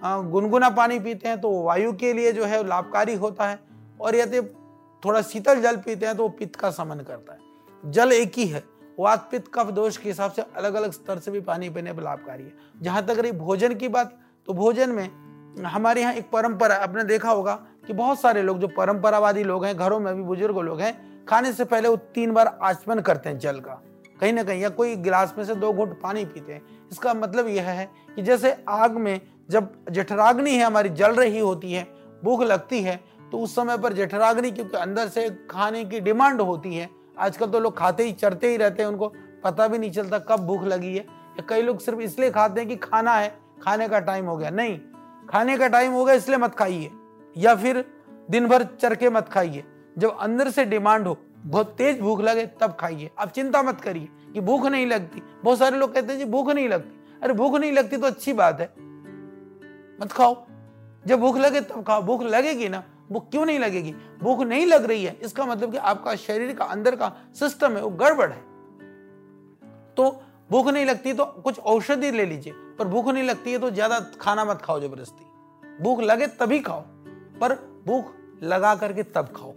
गुनगुना 0.04 0.70
पानी 0.70 0.98
पीते 1.00 1.28
हैं 1.28 1.40
तो 1.40 1.50
वायु 1.62 1.92
के 1.92 2.12
लिए 2.12 2.32
जो 2.32 2.44
है 2.44 2.66
लाभकारी 2.66 3.14
होता 3.16 3.48
है। 3.48 3.58
और 4.00 4.16
यदि 4.16 4.40
थोड़ा 5.02 5.22
शीतल 5.22 5.60
जल 5.60 5.76
पीते 5.76 6.06
हैं 6.06 6.16
तो 6.16 6.22
वो 6.22 6.28
पित्त 6.30 6.56
का 6.56 6.70
समन 6.70 7.00
करता 7.00 7.32
है। 7.32 7.90
जल 7.92 8.12
एक 8.12 8.38
ही 8.38 8.46
है 8.46 8.64
वात 8.98 9.28
पित्त 9.30 9.50
कफ 9.54 9.70
दोष 9.70 9.96
के 9.96 10.08
हिसाब 10.08 10.32
से 10.32 10.42
अलग 10.56 10.74
अलग 10.74 10.92
स्तर 10.92 11.18
से 11.18 11.30
भी 11.30 11.40
पानी 11.42 11.68
पीने 11.70 11.92
पर 11.92 12.02
लाभकारी 12.02 12.42
है। 12.42 12.52
जहाँ 12.82 13.04
तक 13.06 13.18
रही 13.18 13.32
भोजन 13.34 13.74
की 13.74 13.88
बात 13.88 14.18
तो 14.48 14.52
भोजन 14.54 14.90
में 14.90 15.64
हमारे 15.64 16.00
यहाँ 16.00 16.12
एक 16.14 16.30
परंपरा 16.30 16.74
आपने 16.76 17.04
देखा 17.04 17.30
होगा 17.30 17.54
कि 17.86 17.92
बहुत 17.92 18.20
सारे 18.20 18.42
लोग, 18.42 18.58
जो 18.58 18.68
परंपरावादी 18.68 19.42
लोग 19.44 19.64
हैं, 19.64 19.76
घरों 19.76 19.98
में 20.00 20.14
भी 20.16 20.22
बुज़ुर्ग 20.22 20.58
लोग 20.58 20.80
हैं, 20.80 21.24
खाने 21.26 21.52
से 21.52 21.64
पहले 21.64 21.88
वो 21.88 21.96
तीन 22.14 22.32
बार 22.32 22.58
आचमन 22.62 23.00
करते 23.00 23.28
हैं 23.28 23.38
जल 23.38 23.60
का। 23.60 23.80
कहीं 24.20 24.32
ना 24.32 24.42
कहीं, 24.42 24.60
या 24.60 24.68
कोई 24.70 24.96
गिलास 24.96 25.34
में 25.38 25.44
से 25.44 25.54
दो 25.54 25.72
घुट 25.72 26.00
पानी 26.02 26.24
पीते 26.24 26.52
हैं। 26.52 26.62
इसका 26.92 27.14
मतलब 27.14 27.48
यह 27.48 27.68
है 27.70 27.88
कि 28.16 28.22
जैसे 28.22 28.56
आग 28.68 28.96
में 28.96 29.20
जब 29.50 29.72
जठराग्नि 29.90 30.50
है, 30.50 30.64
हमारी 30.64 30.88
जल 30.90 31.14
रही 31.14 31.38
होती 31.38 31.72
है, 31.72 31.86
भूख 32.24 32.42
लगती 32.42 32.82
है 32.82 33.00
तो 33.32 33.38
उस 33.38 33.54
समय 33.54 33.78
पर 33.78 33.92
जठराग्नि, 33.92 34.50
क्योंकि 34.50 34.76
अंदर 34.76 35.08
से 35.08 35.28
खाने 35.50 35.84
की 35.84 36.00
डिमांड 36.00 36.40
होती 36.40 36.74
है 36.74 36.88
आजकल 37.18 37.46
तो 37.46 37.61
लोग 37.61 37.78
खाते 37.78 38.02
ही 38.02 38.12
चरते 38.12 38.49
ही 38.49 38.56
रहते 38.56 38.82
हैं 38.82 38.90
उनको, 38.90 39.12
पता 39.44 39.68
भी 39.68 39.78
नहीं 39.78 39.90
चलता 39.90 40.18
कब 40.18 40.40
भूख 40.40 40.64
लगी 40.64 40.96
है। 40.96 41.04
या 41.04 41.44
कई 41.49 41.62
लोग 41.62 41.80
सिर्फ़ 41.80 42.00
इसलिए 42.00 42.30
खाते 42.30 42.61
हैं 42.61 42.68
कि 42.68 42.76
खाना 42.76 43.12
है, 43.12 43.38
खाने 43.62 43.88
का 43.88 44.00
टाइम 44.00 44.25
हो 44.25 44.37
गया। 44.37 44.50
नहीं, 44.50 44.80
खाने 45.30 45.58
का 45.58 45.68
टाइम 45.68 45.92
हो 45.92 46.04
गया 46.04 46.14
इसलिए 46.14 46.38
मत 46.38 46.54
खाइए। 46.54 46.90
या 47.37 47.54
फिर 47.54 47.85
दिन 48.30 48.46
भर 48.46 48.62
चर 48.64 48.94
के 48.94 49.11
मत 49.11 49.28
खाइए। 49.28 49.64
जब 49.99 50.18
अंदर 50.18 50.50
से 50.50 50.64
डिमांड 50.64 51.06
हो, 51.06 51.16
बहुत 51.38 51.75
तेज 51.78 52.00
भूख 52.00 52.20
लगे, 52.20 52.46
तब 52.46 52.76
खाइए। 52.80 53.11
आप 53.18 53.28
चिंता 53.30 53.62
मत 53.62 53.80
करिए 53.80 54.08
कि 54.32 54.40
भूख 54.40 54.66
नहीं 54.66 54.87
लगती। 54.87 55.23
बहुत 55.44 55.58
सारे 55.58 55.76
लोग 55.76 55.94
कहते 55.94 56.12
हैं, 56.12 56.18
जी, 56.18 56.25
भूख 56.25 56.50
नहीं 56.50 56.68
लगती। 56.68 57.18
अरे, 57.23 57.32
भूख 57.32 57.54
नहीं 57.54 57.73
लगती 57.73 57.96
तो 57.96 58.06
अच्छी 58.06 58.32
बात 58.32 58.61
है। 58.61 58.73
मत 60.02 60.08
खाओ। 60.12 60.46
जब 61.06 61.20
भूख 61.20 61.37
लगे 61.37 61.61
तब 61.61 61.85
खाओ। 61.87 62.02
भूख 62.02 62.23
लगेगी 62.23 62.68
ना 62.68 62.82
भूख 63.10 63.30
क्यों 63.30 63.44
नहीं 63.46 63.58
लगेगी? 63.58 63.92
भूख 64.20 64.40
नहीं 64.42 64.66
लग 64.66 64.84
रही 64.84 65.04
है। 65.04 65.16
इसका 65.22 65.44
मतलब 65.46 65.72
कि 65.72 65.78
आपका 65.78 66.14
शरीर 66.16 66.52
का, 66.52 66.64
अंदर 66.64 66.96
का 66.96 67.12
सिस्टम 67.34 67.76
है, 67.76 67.82
वो 67.82 67.90
गड़बड़ 67.90 68.30
है। 68.30 68.40
तो 69.96 70.10
भूख 70.50 70.68
नहीं 70.68 70.86
लगती 70.86 71.12
तो 71.12 71.25
कुछ 71.25 71.58
औषधि 71.60 72.10
ले 72.10 72.25
लीजिए, 72.25 72.52
पर 72.78 72.84
भूख 72.86 73.08
नहीं 73.08 73.22
लगती 73.25 73.52
है 73.52 73.58
तो 73.58 73.70
ज़्यादा 73.70 73.98
खाना 74.20 74.44
मत 74.44 74.62
खाओ 74.62 74.80
ज़बरदस्ती। 74.80 75.82
भूख 75.82 76.00
लगे 76.02 76.26
तभी 76.34 76.58
खाओ, 76.60 76.80
पर 77.40 77.54
भूख 77.86 78.12
लगा 78.42 78.75
करके 78.75 79.02
तब 79.04 79.32
खाओ। 79.36 79.54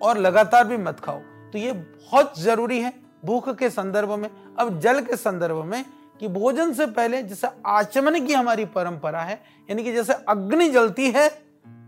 और 0.00 0.18
लगातार 0.18 0.66
भी 0.66 0.76
मत 0.78 1.00
खाओ। 1.00 1.18
तो 1.52 1.58
ये 1.58 1.72
बहुत 1.72 2.38
ज़रूरी 2.40 2.80
है 2.80 2.92
भूख 3.24 3.48
के 3.50 3.70
संदर्भ 3.70 4.12
में, 4.12 4.28
अब 4.58 4.78
जल 4.80 5.00
के 5.00 5.16
संदर्भ 5.16 5.64
में, 5.64 5.84
कि 6.20 6.28
भोजन 6.30 6.72
से 6.72 6.86
पहले 6.88 7.22
जैसे 7.22 7.48
आचमन 7.66 8.18
की 8.26 8.32
हमारी 8.32 8.64
परंपरा 8.66 9.20
है, 9.20 9.34
यानी 9.68 9.84
कि 9.84 9.92
जैसे 9.92 10.12
अग्नि 10.28 10.68
जलती 10.70 11.10
है 11.10 11.28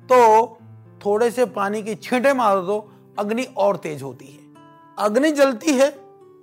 तो 0.05 0.59
थोड़े 1.05 1.31
से 1.31 1.45
पानी 1.47 1.83
की 1.83 1.95
छींटे 1.95 2.33
मार 2.35 2.61
दो 2.61 2.79
अग्नि 3.19 3.43
और 3.57 3.77
तेज 3.77 4.03
होती 4.03 4.27
है। 4.27 4.43
अग्नि 4.99 5.31
जलती 5.33 5.73
है, 5.73 5.91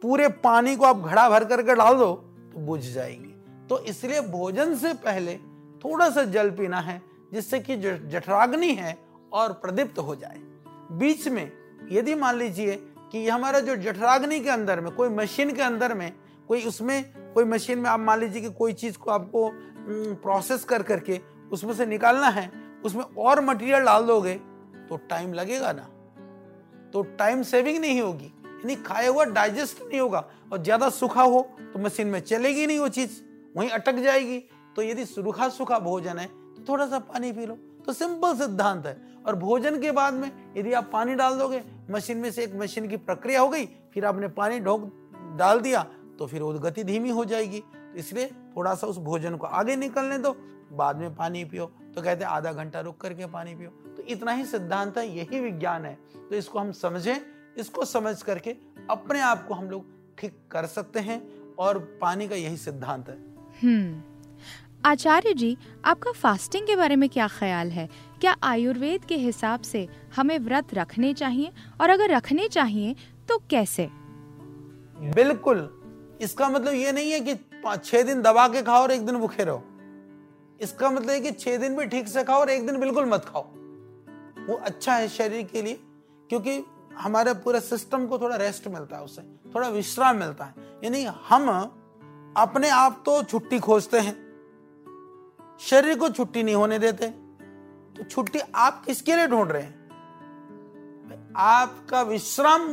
पूरे 0.01 0.27
पानी 0.44 0.75
को 0.75 0.86
आप 0.86 1.00
घड़ा 1.00 1.30
भर 1.30 1.44
करके 1.46 1.75
डाल 1.75 1.98
दो 1.98 2.13
तो 2.53 2.60
बुझ 2.60 2.80
जाएगी। 2.84 3.34
तो 3.70 3.80
इसलिए 3.80 4.22
भोजन 4.22 4.75
से 4.75 4.94
पहले 4.94 5.36
थोड़ा 5.84 6.10
सा 6.10 6.24
जल 6.24 6.50
पीना 6.50 6.80
है, 6.80 7.01
जिससे 7.34 7.60
कि 7.60 7.77
जठराग्नि 7.77 8.72
है 8.72 8.98
और 9.34 9.53
प्रदीप्त 9.53 10.00
हो 10.00 10.15
जाए। 10.15 10.39
बीच 10.91 11.27
में 11.27 11.51
यदि 11.91 12.15
मान 12.15 12.38
लीजिए 12.38 12.75
कि 13.12 13.27
हमारा 13.30 13.60
जो 13.60 13.75
जठराग्नि 13.75 14.39
के 14.39 14.50
अंदर 14.50 14.82
में, 14.82 14.91
कोई 14.91 15.10
मशीन 15.10 15.53
के 15.56 15.62
अंदर 15.62 15.94
में, 15.94 16.12
कोई 16.48 16.63
उसमें, 16.63 17.34
कोई 17.34 17.44
मशीन 17.44 17.80
में 17.80 17.89
आप 17.89 18.00
मान 18.00 18.20
लीजिए 18.20 18.41
कि 18.41 18.50
कोई 18.50 18.74
चीज़ 18.74 18.98
को 18.98 19.12
आपको 19.12 19.50
प्रोसेस 20.24 20.63
कर 20.63 20.84
करके 20.84 21.20
उसमें 21.51 21.74
से 21.74 21.86
निकालना 21.86 22.27
है 22.30 22.50
उसमें 22.83 23.03
और 23.03 23.41
मटेरियल 23.45 23.83
डाल 23.83 24.05
दोगे 24.05 24.33
तो 24.89 24.97
टाइम 25.09 25.33
लगेगा 25.33 25.71
ना। 25.71 25.88
तो 26.93 27.01
टाइम 27.19 27.43
सेविंग 27.43 27.79
नहीं 27.79 28.01
होगी। 28.01 28.25
यानी 28.25 28.75
खाया 28.77 29.09
हुआ 29.09 29.23
डाइजेस्ट 29.25 29.81
नहीं 29.81 30.00
होगा। 30.00 30.23
और 30.51 30.63
ज़्यादा 30.63 30.89
सूखा 30.91 31.23
हो 31.23 31.41
तो 31.63 31.79
मशीन 31.79 32.07
में 32.07 32.19
चलेगी 32.21 32.65
नहीं 32.67 32.79
वो 32.79 32.88
चीज़। 32.89 33.21
वहीं 33.55 33.69
अटक 33.69 33.95
जाएगी। 33.97 34.39
तो 34.75 34.81
यदि 34.81 35.05
सूखा 35.05 35.47
सूखा 35.50 35.79
भोजन 35.79 36.19
है 36.19 36.25
तो 36.25 36.65
थोड़ा 36.69 36.85
सा 36.88 37.00
पानी 37.01 37.31
पी 37.31 37.45
लो। 37.45 37.57
तो 37.85 37.93
सिंपल 37.93 38.35
सिद्धांत 38.38 38.85
है। 38.85 39.00
और 39.27 39.35
भोजन 39.35 39.79
के 39.81 39.91
बाद 39.91 40.13
में 40.13 40.31
यदि 40.57 40.73
आप 40.73 40.89
पानी 40.93 41.15
डाल 41.15 41.38
दोगे 41.38 41.61
मशीन 41.91 42.17
में 42.17 42.31
से 42.31 42.43
एक 42.43 42.55
मशीन 42.55 42.88
की 42.88 42.97
प्रक्रिया 43.00 43.41
हो 43.41 43.50
गई, 43.50 43.65
फिर 43.93 44.05
आपने 44.05 44.27
पानी 44.29 44.59
ढोक 44.59 44.91
डाल 45.38 45.59
दिया 45.59 45.85
तो 46.19 46.25
फिर 46.27 46.41
वो 46.41 46.53
गति 46.55 46.83
धीमी 46.83 47.09
हो 47.09 47.25
जाएगी। 47.25 47.59
तो 47.59 47.97
इसलिए 48.00 48.27
थोड़ा 48.55 48.73
सा 48.75 48.88
उस 48.88 48.97
भोजन 49.00 49.35
को 49.38 49.47
आगे 49.47 49.75
निकलने 49.75 50.17
दो। 50.17 50.35
बाद 50.73 50.97
में 50.97 51.15
पानी 51.15 51.43
पियो। 51.45 51.71
तो 51.95 52.01
कहते 52.01 52.24
हैं 52.24 52.31
आधा 52.31 52.51
घंटा 52.53 52.81
रुक 52.81 53.00
करके 53.01 53.25
पानी 53.25 53.55
पियो। 53.55 53.69
तो 53.98 54.03
इतना 54.03 54.31
ही 54.31 54.45
सिद्धांत 54.45 54.98
है 54.98 55.07
यही 55.17 55.39
विज्ञान 55.39 55.86
है। 55.86 55.98
तो 56.29 56.36
इसको 56.36 56.60
हम 56.60 56.71
समझें 56.71 57.15
इसको 57.57 57.86
समझ 57.86 58.21
करके 58.21 58.55
अपने 58.89 59.19
आप 59.21 59.48
को 59.48 59.53
हम 59.53 59.69
लोग 59.69 59.86
ठीक 60.17 60.38
कर 60.51 60.65
सकते 60.65 61.00
हैं 61.00 61.21
और 61.60 61.79
पानी 62.01 62.27
का 62.27 62.36
यही 62.36 62.57
सिद्धांत 62.57 63.10
है। 63.10 63.17
हम्म। 63.63 64.01
आचार्य 64.86 65.33
जी 65.33 65.57
आपका 65.86 66.12
फास्टिंग 66.12 66.67
के 66.67 66.75
बारे 66.75 66.95
में 66.95 67.10
क्या 67.10 67.27
ख्याल 67.27 67.71
है? 67.71 67.88
क्या 68.21 68.36
आयुर्वेद 68.43 69.05
के 69.05 69.15
हिसाब 69.15 69.62
से 69.62 69.88
हमें 70.15 70.38
व्रत 70.39 70.74
रखने 70.74 71.13
चाहिए? 71.13 71.51
और 71.81 71.89
अगर 71.89 72.10
रखने 72.10 72.48
चाहिए 72.48 72.95
तो 73.29 73.38
कैसे? 73.50 73.89
बिल्कुल। 75.15 75.69
इसका 76.21 76.50
मतलब 76.50 76.74
ये 76.74 76.91
नहीं 76.91 77.12
है 77.12 77.19
कि 77.19 77.36
छह 77.83 78.01
दिन 78.01 78.21
दबा 78.21 78.48
के 78.48 78.62
खाओ 78.62 78.81
और 78.81 78.91
एक 78.91 79.05
दिन 79.05 79.17
भूखे 79.17 79.43
रहो। 79.43 79.63
इसका 80.62 80.89
मतलब 80.91 81.10
है 81.10 81.20
कि 81.20 81.32
छह 81.34 81.58
दिन 81.58 81.75
भी 81.75 81.86
ठीक 81.86 82.08
से 82.08 82.24
खाओ 82.24 82.39
और 82.39 82.50
एक 82.50 82.65
दिन 82.68 82.80
बिल्कुल 82.80 83.06
मत 83.06 83.25
खाओ। 83.25 83.44
वो 84.41 84.56
अच्छा 84.56 84.94
है 84.94 85.08
शरीर 85.10 85.44
के 85.44 85.62
लिए, 85.62 85.80
क्योंकि 86.30 86.63
हमारे 86.96 87.34
पूरे 87.36 87.60
सिस्टम 87.62 88.06
को 88.08 88.20
थोड़ा 88.20 88.36
रेस्ट 88.36 88.68
मिलता 88.68 88.98
है 88.98 89.03
उससे 89.03 89.22
थोड़ा 89.56 89.68
विश्राम 89.70 90.18
मिलता 90.18 90.46
है। 90.46 90.53
यानी 90.84 91.03
हम 91.25 91.50
अपने 92.38 92.70
आप 92.70 93.01
तो 93.06 93.22
छुट्टी 93.24 93.60
खोजते 93.60 94.00
हैं, 94.00 94.15
शरीर 95.62 95.98
को 95.98 96.10
छुट्टी 96.10 96.44
नहीं 96.44 96.56
होने 96.56 96.80
देते 96.80 97.08
तो 97.08 98.03
छुट्टी 98.03 98.39
आप 98.56 98.84
किसके 98.86 99.15
लिए 99.15 99.27
ढूंढ 99.27 99.51
रहे 99.51 99.62
हैं? 99.62 99.80
आपका 101.38 102.01
विश्राम 102.03 102.68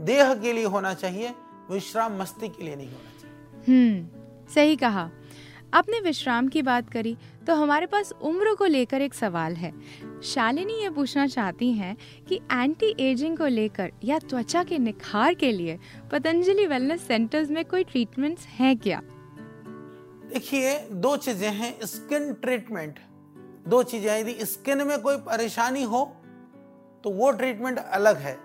देह 0.00 0.34
के 0.34 0.52
लिए 0.52 0.64
होना 0.66 0.94
चाहिए, 0.94 1.34
विश्राम 1.70 2.18
मस्ती 2.18 2.48
के 2.48 2.64
लिए 2.64 2.76
नहीं 2.76 2.88
होना 2.88 3.10
चाहिए। 3.20 3.36
हम्म 3.68 4.54
सही 4.54 4.76
कहा। 4.76 5.10
आपने 5.74 5.98
विश्राम 6.00 6.48
की 6.48 6.60
बात 6.62 6.90
करी 6.90 7.16
तो 7.46 7.54
हमारे 7.54 7.86
पास 7.86 8.12
उम्र 8.22 8.54
को 8.54 8.64
लेकर 8.64 9.02
एक 9.02 9.14
सवाल 9.14 9.54
है। 9.54 9.72
शालिनी 10.24 10.74
ये 10.82 10.90
पूछना 10.90 11.26
चाहती 11.26 11.70
हैं 11.72 11.96
कि 12.28 12.36
एंटी 12.52 12.94
एजिंग 13.00 13.36
को 13.38 13.46
लेकर 13.46 13.90
या 14.04 14.18
त्वचा 14.18 14.62
के 14.64 14.78
निखार 14.78 15.34
के 15.34 15.50
लिए 15.52 15.78
पतंजलि 16.12 16.66
वेलनेस 16.66 17.06
सेंटर्स 17.06 17.50
में 17.50 17.64
कोई 17.64 17.84
ट्रीटमेंट्स 17.84 18.46
हैं 18.48 18.76
क्या? 18.78 19.00
देखिए, 20.28 20.78
दो 20.78 21.16
चीज़ें 21.16 21.50
हैं 21.50 21.74
स्किन 21.84 22.32
ट्रीटमेंट 22.34 22.98
दो 23.68 23.82
चीज़ें 23.82 24.18
यदि 24.20 24.44
स्किन 24.44 24.86
में 24.86 25.00
कोई 25.02 25.16
परेशानी 25.26 25.82
हो 25.84 26.04
तो 27.04 27.10
वो 27.10 27.30
ट्रीटमेंट 27.32 27.78
अलग 27.78 28.16
है। 28.18 28.36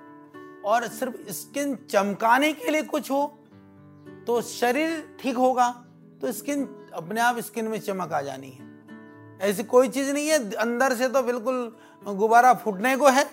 और 0.65 0.87
सिर्फ़ 0.89 1.31
स्किन 1.31 1.75
चमकाने 1.89 2.51
के 2.53 2.71
लिए 2.71 2.81
कुछ 2.85 3.11
हो 3.11 3.21
तो 4.27 4.41
शरीर 4.43 5.03
ठीक 5.21 5.37
होगा। 5.37 5.69
तो 6.21 6.31
स्किन 6.31 6.65
अपने 6.93 7.21
आप 7.21 7.39
स्किन 7.39 7.67
में 7.67 7.79
चमक 7.79 8.13
आ 8.13 8.21
जानी 8.21 8.49
है। 8.49 8.67
ऐसी 9.49 9.63
कोई 9.63 9.89
चीज़ 9.89 10.11
नहीं 10.13 10.27
है 10.27 10.55
अंदर 10.55 10.95
से 10.95 11.07
तो 11.09 11.21
बिल्कुल 11.23 11.75
गुब्बारा 12.03 12.53
फूटने 12.53 12.97
को 12.97 13.07
है 13.07 13.29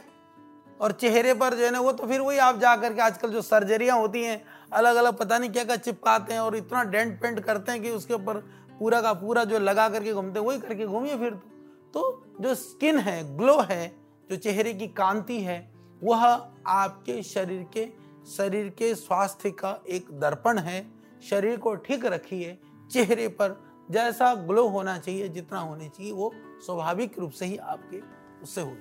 और 0.81 0.93
चेहरे 0.93 1.35
पर 1.35 1.55
जो 1.55 1.65
है 1.65 1.71
ना 1.71 1.81
वो 1.81 1.93
तो 1.93 2.07
फिर 2.07 2.21
वही 2.21 2.39
आप 2.39 2.59
जा 2.59 2.77
करके 2.77 3.01
आजकल 3.01 3.31
जो 3.31 3.43
सर्जरियाँ 3.43 3.99
होती 3.99 4.23
हैं 4.23 4.45
अलग 4.73 4.97
अलग 4.97 5.17
पता 5.17 5.39
नहीं 5.39 5.51
क्या 5.51 5.65
क्या 5.65 5.77
चिपकाते 5.77 6.33
हैं 6.33 6.41
और 6.41 6.57
इतना 6.57 6.85
डेंट 6.85 7.21
पेंट 7.23 7.41
करते 7.41 7.73
हैं 7.73 7.83
कि 7.83 7.91
उसके 7.91 8.15
ऊपर 8.15 8.37
पूरा 8.79 9.01
का 9.03 9.13
पूरा 9.13 9.45
जो 9.45 9.59
लगा 9.59 9.89
करके 9.89 10.13
घूमते 10.13 10.41
हैं 10.41 10.47
वही 10.47 10.59
करके 10.59 10.87
घूमिए 10.87 11.19
फिर 11.19 11.31
तो, 11.31 12.01
तो 12.01 12.27
जो 12.41 12.55
स्किन 12.55 12.99
है 12.99 13.37
ग्लो 13.37 13.61
है 13.61 13.97
जो 14.31 14.37
चेहरे 14.37 14.75
की 14.75 14.89
कांति 14.89 15.41
है 15.41 15.59
वह 16.05 16.25
आपके 16.67 17.23
शरीर 17.23 17.67
के 17.77 17.89
शरीर 18.37 18.69
के 18.69 18.95
स्वास्थ्य 18.95 19.51
का 19.51 19.83
एक 19.89 20.07
दर्पण 20.13 20.59
है। 20.59 20.87
शरीर 21.31 21.57
को 21.57 21.75
ठीक 21.75 22.05
रखिए 22.07 22.59
चेहरे 22.91 23.29
पर 23.31 23.61
जैसा 23.91 24.35
ग्लो 24.35 24.67
होना 24.69 24.99
चाहिए, 24.99 25.29
जितना 25.29 25.59
होने 25.59 25.89
चाहिए, 25.89 26.13
वो 26.13 26.33
स्वाभाविक 26.67 27.19
रूप 27.19 27.31
से 27.31 27.47
ही 27.47 27.57
आपके 27.57 28.01
उससे 28.43 28.61
हो 28.61 28.77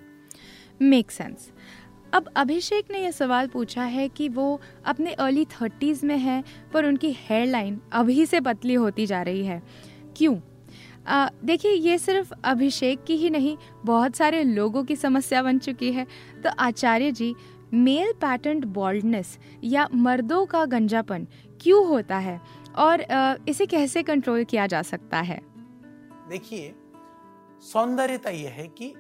मेक 0.82 1.12
सेंस 1.12 1.52
अब 2.14 2.30
अभिषेक 2.36 2.92
ने 2.92 3.00
यह 3.00 3.12
सवाल 3.12 3.48
पूछा 3.48 3.84
है 3.84 4.08
कि 4.10 4.28
वो 4.30 4.62
अपने 4.86 5.14
अर्ली 5.14 5.46
थर्टीज 5.46 6.04
में 6.04 6.18
है, 6.18 6.44
पर 6.74 6.86
उनकी 6.86 7.12
हेयर 7.20 7.48
लाइन 7.48 7.80
अभी 7.92 8.26
से 8.26 8.40
पतली 8.40 8.74
होती 8.74 9.06
जा 9.06 9.22
रही 9.22 9.46
है। 9.46 9.62
क्यों? 10.18 10.36
देखिए, 11.46 11.72
ये 11.72 11.98
सिर्फ़ 11.98 12.34
अभिषेक 12.44 13.04
की 13.04 13.16
ही 13.16 13.30
नहीं, 13.30 13.58
बहुत 13.86 14.16
सारे 14.16 14.44
लोगों 14.44 14.84
की 14.84 14.96
समस्या 14.96 15.42
बन 15.44 15.60
चुकी 15.60 15.92
है। 15.92 16.06
तो 16.44 16.50
Acharya 16.60 17.12
ji 17.12 17.34
male 17.74 18.12
pattern 18.14 18.64
boldness 18.64 19.38
या 19.64 19.88
मर्दों 19.94 20.46
का 20.46 20.66
गंजापन 20.66 21.28
क्यों 21.62 21.86
होता 21.88 22.18
है? 22.18 22.40
और 22.78 23.02
इसे 23.48 23.66
कैसे 23.66 24.04
कंट्रोल 24.04 24.44
किया 24.44 24.68
जा 24.68 24.82
सकता 24.82 25.20
है? 25.20 25.40
देखिए, 26.30 26.74
सौंदर्यता 27.64 28.30
यह 28.30 28.52
है 28.52 28.68
कि 28.68 28.94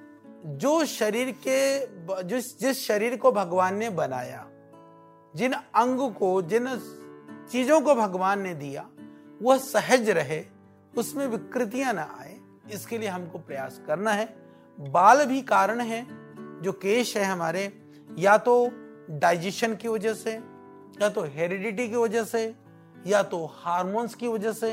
जो 0.46 0.84
शरीर 0.86 1.32
के 1.48 2.24
जिस 2.24 2.60
जिस 2.60 2.86
शरीर 2.88 3.16
को 3.18 3.32
भगवान 3.32 3.76
ने 3.76 3.90
बनाया, 3.90 4.46
जिन 5.34 5.54
अंग 5.54 6.00
को, 6.12 6.42
जिन 6.42 6.68
चीज़ों 7.52 7.80
को 7.82 7.96
भगवान 7.96 8.42
ने 8.42 8.54
दिया, 8.54 8.86
वह 9.42 9.58
सहज 9.58 10.10
रहे, 10.10 10.44
उसमें 10.94 11.26
विकृतियाँ 11.28 11.94
ना 11.94 12.08
आए, 12.20 12.38
इसके 12.74 12.98
लिए 12.98 13.10
हमको 13.10 13.40
प्रयास 13.40 13.82
करना 13.88 14.12
है। 14.12 14.26
बाल 14.78 15.26
भी 15.26 15.42
कारण 15.42 15.82
है, 15.82 16.06
जो 16.62 16.72
केश 16.72 17.16
है 17.18 17.26
हमारे, 17.26 17.72
या 18.20 18.38
तो 18.38 18.56
डाइजेशन 19.12 19.76
की 19.76 19.88
वजह 19.88 20.14
से, 20.14 20.32
या 21.02 21.10
तो 21.10 21.24
हेरिडिटी 21.26 21.88
की 21.90 21.96
वजह 21.96 22.24
से 22.24 22.46
या 23.06 23.22
तो 23.24 23.46
हार्मोन्स 23.56 24.16
की 24.16 24.28
वजह 24.28 24.52
से, 24.54 24.72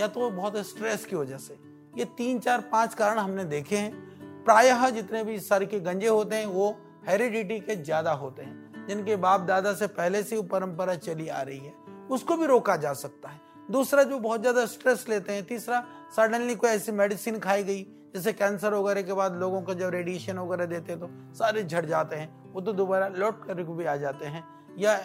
या 0.00 0.06
तो 0.08 0.30
बहुत 0.30 0.56
स्ट्रेस 0.66 1.04
की 1.06 1.16
वजह 1.16 1.36
से। 1.38 1.58
ये 1.94 2.04
तीन, 2.16 2.38
चार, 2.38 2.60
पाँच 2.72 2.94
कारण 2.94 3.18
हमने 3.18 3.44
देखे 3.46 3.76
हैं। 3.76 4.44
प्रायः 4.44 4.88
जितने 4.90 5.22
भी 5.24 5.38
सर 5.40 5.64
के 5.64 5.80
गंजे 5.80 6.08
होते 6.08 6.36
हैं, 6.36 6.46
वो 6.46 6.76
हेरिडिटी 7.08 7.58
के 7.60 7.76
ज़्यादा 7.76 8.12
होते 8.12 8.42
हैं, 8.42 8.86
जिनके 8.88 9.16
बाप 9.18 9.40
दादा 9.42 9.72
से 9.74 9.86
पहले 9.88 10.22
से 10.22 10.36
वो 10.36 10.42
परंपरा 10.44 10.94
चली 10.96 11.28
आ 11.28 11.40
रही 11.42 11.58
है। 11.58 11.72
उसको 12.10 12.36
भी 12.36 12.46
रोका 12.46 12.76
जा 12.76 12.92
सकता 12.94 13.28
है। 13.28 13.40
दूसरा 13.70 14.02
जो 14.02 14.18
बहुत 14.18 14.40
ज़्यादा 14.40 14.64
स्ट्रेस 14.66 15.04
लेते 15.08 15.32
हैं, 15.32 15.44
तीसरा 15.46 15.84
सडनली 16.16 16.54
कोई 16.54 16.70
ऐसी 16.70 16.92
मेडिसिन 16.92 17.38
खाई 17.38 17.62
गई, 17.64 17.82
जैसे 18.14 18.32
कैंसर 18.32 18.74
वगैरह 18.74 19.02
के 19.02 19.12
बाद 19.12 19.36
लोगों 19.36 19.60
को 19.62 19.74
जब 19.74 19.90
रेडिएशन 19.90 20.38
वगैरह 20.38 20.66
देते 20.66 20.92
हैं 20.92 21.00
तो 21.00 21.08
सारे 21.34 21.62
झड़ 21.62 21.84
जाते 21.86 22.16
हैं। 22.16 22.52
वो 22.52 22.60
तो 22.60 22.72
दोबारा 22.72 23.08
लौट 23.08 23.44
कर 23.46 23.62
भी 23.64 23.84
आ 23.84 23.96
जाते 23.96 24.26
हैं। 24.26 24.44
या 24.78 24.96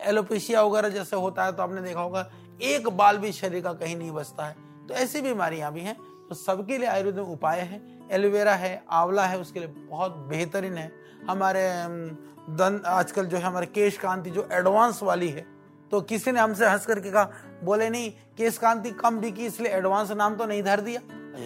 एलोपेशिया 0.00 0.62
वगैरह 0.62 0.88
जैसे 0.88 1.16
होता 1.16 1.44
है 1.44 1.52
तो 1.52 1.62
आपने 1.62 1.80
देखा 1.82 2.00
होगा, 2.00 2.30
एक 2.62 2.88
बाल 2.88 3.18
भी 3.18 3.32
शरीर 3.32 3.62
का 3.62 3.72
कहीं 3.74 3.96
नहीं 3.96 4.10
बचता 4.12 4.46
है। 4.46 4.56
तो 4.88 4.94
ऐसी 4.94 5.22
बीमारियाँ 5.22 5.72
भी 5.72 5.80
हैं। 5.80 5.96
तो 6.28 6.34
सबके 6.34 6.78
लिए 6.78 6.88
आयुर्वेद 6.88 7.16
में 7.16 7.24
उपाय 7.24 7.60
है। 7.60 7.80
एलोवेरा 8.10 8.54
है, 8.54 8.82
आंवला 8.90 9.24
है, 9.26 9.38
उसके 9.38 9.60
लिए 9.60 9.68
बहुत 9.68 10.16
बेहतरीन 10.28 10.74
है। 10.74 10.90
हमारे 11.28 11.62
दंत, 12.50 12.84
आजकल 12.86 13.26
जो 13.26 13.36
है, 13.36 13.42
हमारे 13.42 13.66
केश 13.66 13.98
कांति 13.98 14.30
जो 14.30 14.48
एडवांस 14.52 15.02
वाली 15.02 15.28
है 15.28 15.46
तो 15.92 16.00
किसी 16.00 16.32
ने 16.32 16.40
हमसे 16.40 16.66
हंस 16.66 16.86
करके 16.86 17.10
कहा, 17.10 17.30
बोले, 17.64 17.88
नहीं, 17.90 18.10
केश 18.36 18.56
कांति 18.58 18.90
कम 18.92 19.18
बिकी 19.20 19.46
इसलिए 19.46 19.72
एडवांस 19.72 20.10
नाम 20.12 20.36
तो 20.36 20.46
नहीं 20.46 20.62
धर 20.62 20.80
दिया। 20.80 21.00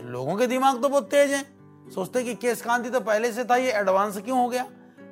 लोगों 0.05 0.37
के 0.37 0.47
दिमाग 0.47 0.81
तो 0.83 0.89
बहुत 0.89 1.11
तेज 1.11 1.31
है। 1.31 1.43
सोचते 1.91 2.23
कि 2.25 2.35
केश 2.35 2.61
कांति 2.63 2.91
तो 2.91 3.01
पहले 3.01 3.33
से 3.33 3.45
था, 3.45 3.57
ये 3.57 3.73
एडवांस 3.73 4.19
क्यों 4.19 4.39
हो 4.39 4.49
गया? 4.49 4.67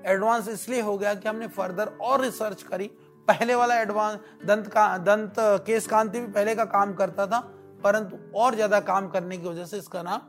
एडवांस 0.06 0.48
इसलिए 0.48 0.80
हो 0.80 0.96
गया 0.98 1.14
कि 1.14 1.28
हमने 1.28 1.48
फर्दर 1.48 1.90
और 2.00 2.20
रिसर्च 2.20 2.62
करी 2.62 2.90
पहले 3.28 3.54
वाला 3.54 3.80
एडवांस 3.80 4.18
दंत 4.46 4.66
का, 4.68 4.96
दंत 4.98 5.34
केस 5.66 5.86
कांति 5.86 6.20
भी 6.20 6.26
पहले 6.28 6.54
का 6.54 6.64
काम 6.66 6.92
करता 6.94 7.26
था, 7.26 7.40
परंतु 7.84 8.16
और 8.36 8.54
ज़्यादा 8.54 8.80
काम 8.82 9.08
करने 9.08 9.36
की 9.36 9.48
वजह 9.48 9.64
से 9.64 9.78
इसका 9.78 10.02
नाम 10.02 10.20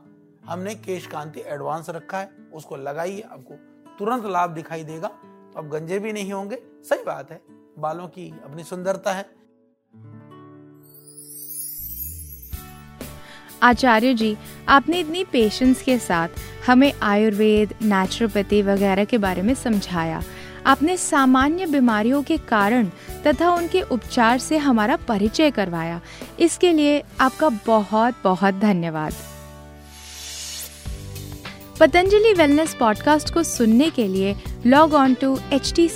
हमने 0.44 0.74
केश 0.76 1.06
कांति 1.06 1.42
एडवांस 1.46 1.90
रखा 1.90 2.18
है, 2.18 2.30
उसको 2.52 2.76
लगाइए, 2.78 3.20
आपको 3.22 3.54
तुरंत 3.98 4.26
लाभ 4.26 4.50
दिखाई 4.52 4.84
देगा 4.84 5.08
तो 5.08 5.58
आप 5.58 5.64
गंजे 5.66 5.98
भी 5.98 6.12
नहीं 6.12 6.32
होंगे, 6.32 6.56
सही 6.84 7.02
बात 7.04 7.30
है, 7.30 7.40
बालों 7.78 8.06
की 8.08 8.28
अपनी 8.44 8.64
सुंदरता 8.64 9.12
है। 9.12 9.26
आचार्य 13.62 14.12
जी, 14.14 14.36
आपने 14.68 14.98
इतनी 15.00 15.24
पेशेंस 15.24 15.82
के 15.82 15.98
साथ 15.98 16.28
हमें 16.66 16.92
आयुर्वेद 17.02 17.74
नेचुरोपैथी 17.82 18.60
वगैरह 18.62 19.04
के 19.04 19.18
बारे 19.18 19.42
में 19.42 19.54
समझाया। 19.56 20.22
आपने 20.68 20.96
सामान्य 20.96 21.66
बीमारियों 21.66 22.22
के 22.22 22.36
कारण 22.36 22.88
तथा 23.26 23.50
उनके 23.54 23.80
उपचार 23.82 24.38
से 24.38 24.56
हमारा 24.56 24.96
परिचय 24.96 25.50
करवाया। 25.50 26.00
इसके 26.40 26.72
लिए 26.72 27.02
आपका 27.20 27.48
बहुत 27.48 28.14
बहुत 28.24 28.54
धन्यवाद। 28.54 29.12
पतंजलि 31.80 32.32
वेलनेस 32.32 32.74
पॉडकास्ट 32.74 33.34
को 33.34 33.42
सुनने 33.42 33.90
के 33.90 34.08
लिए 34.08 34.36
log 34.66 34.94
on 34.94 35.14
to 35.14 35.38
H 35.52 35.72
T 35.76 35.90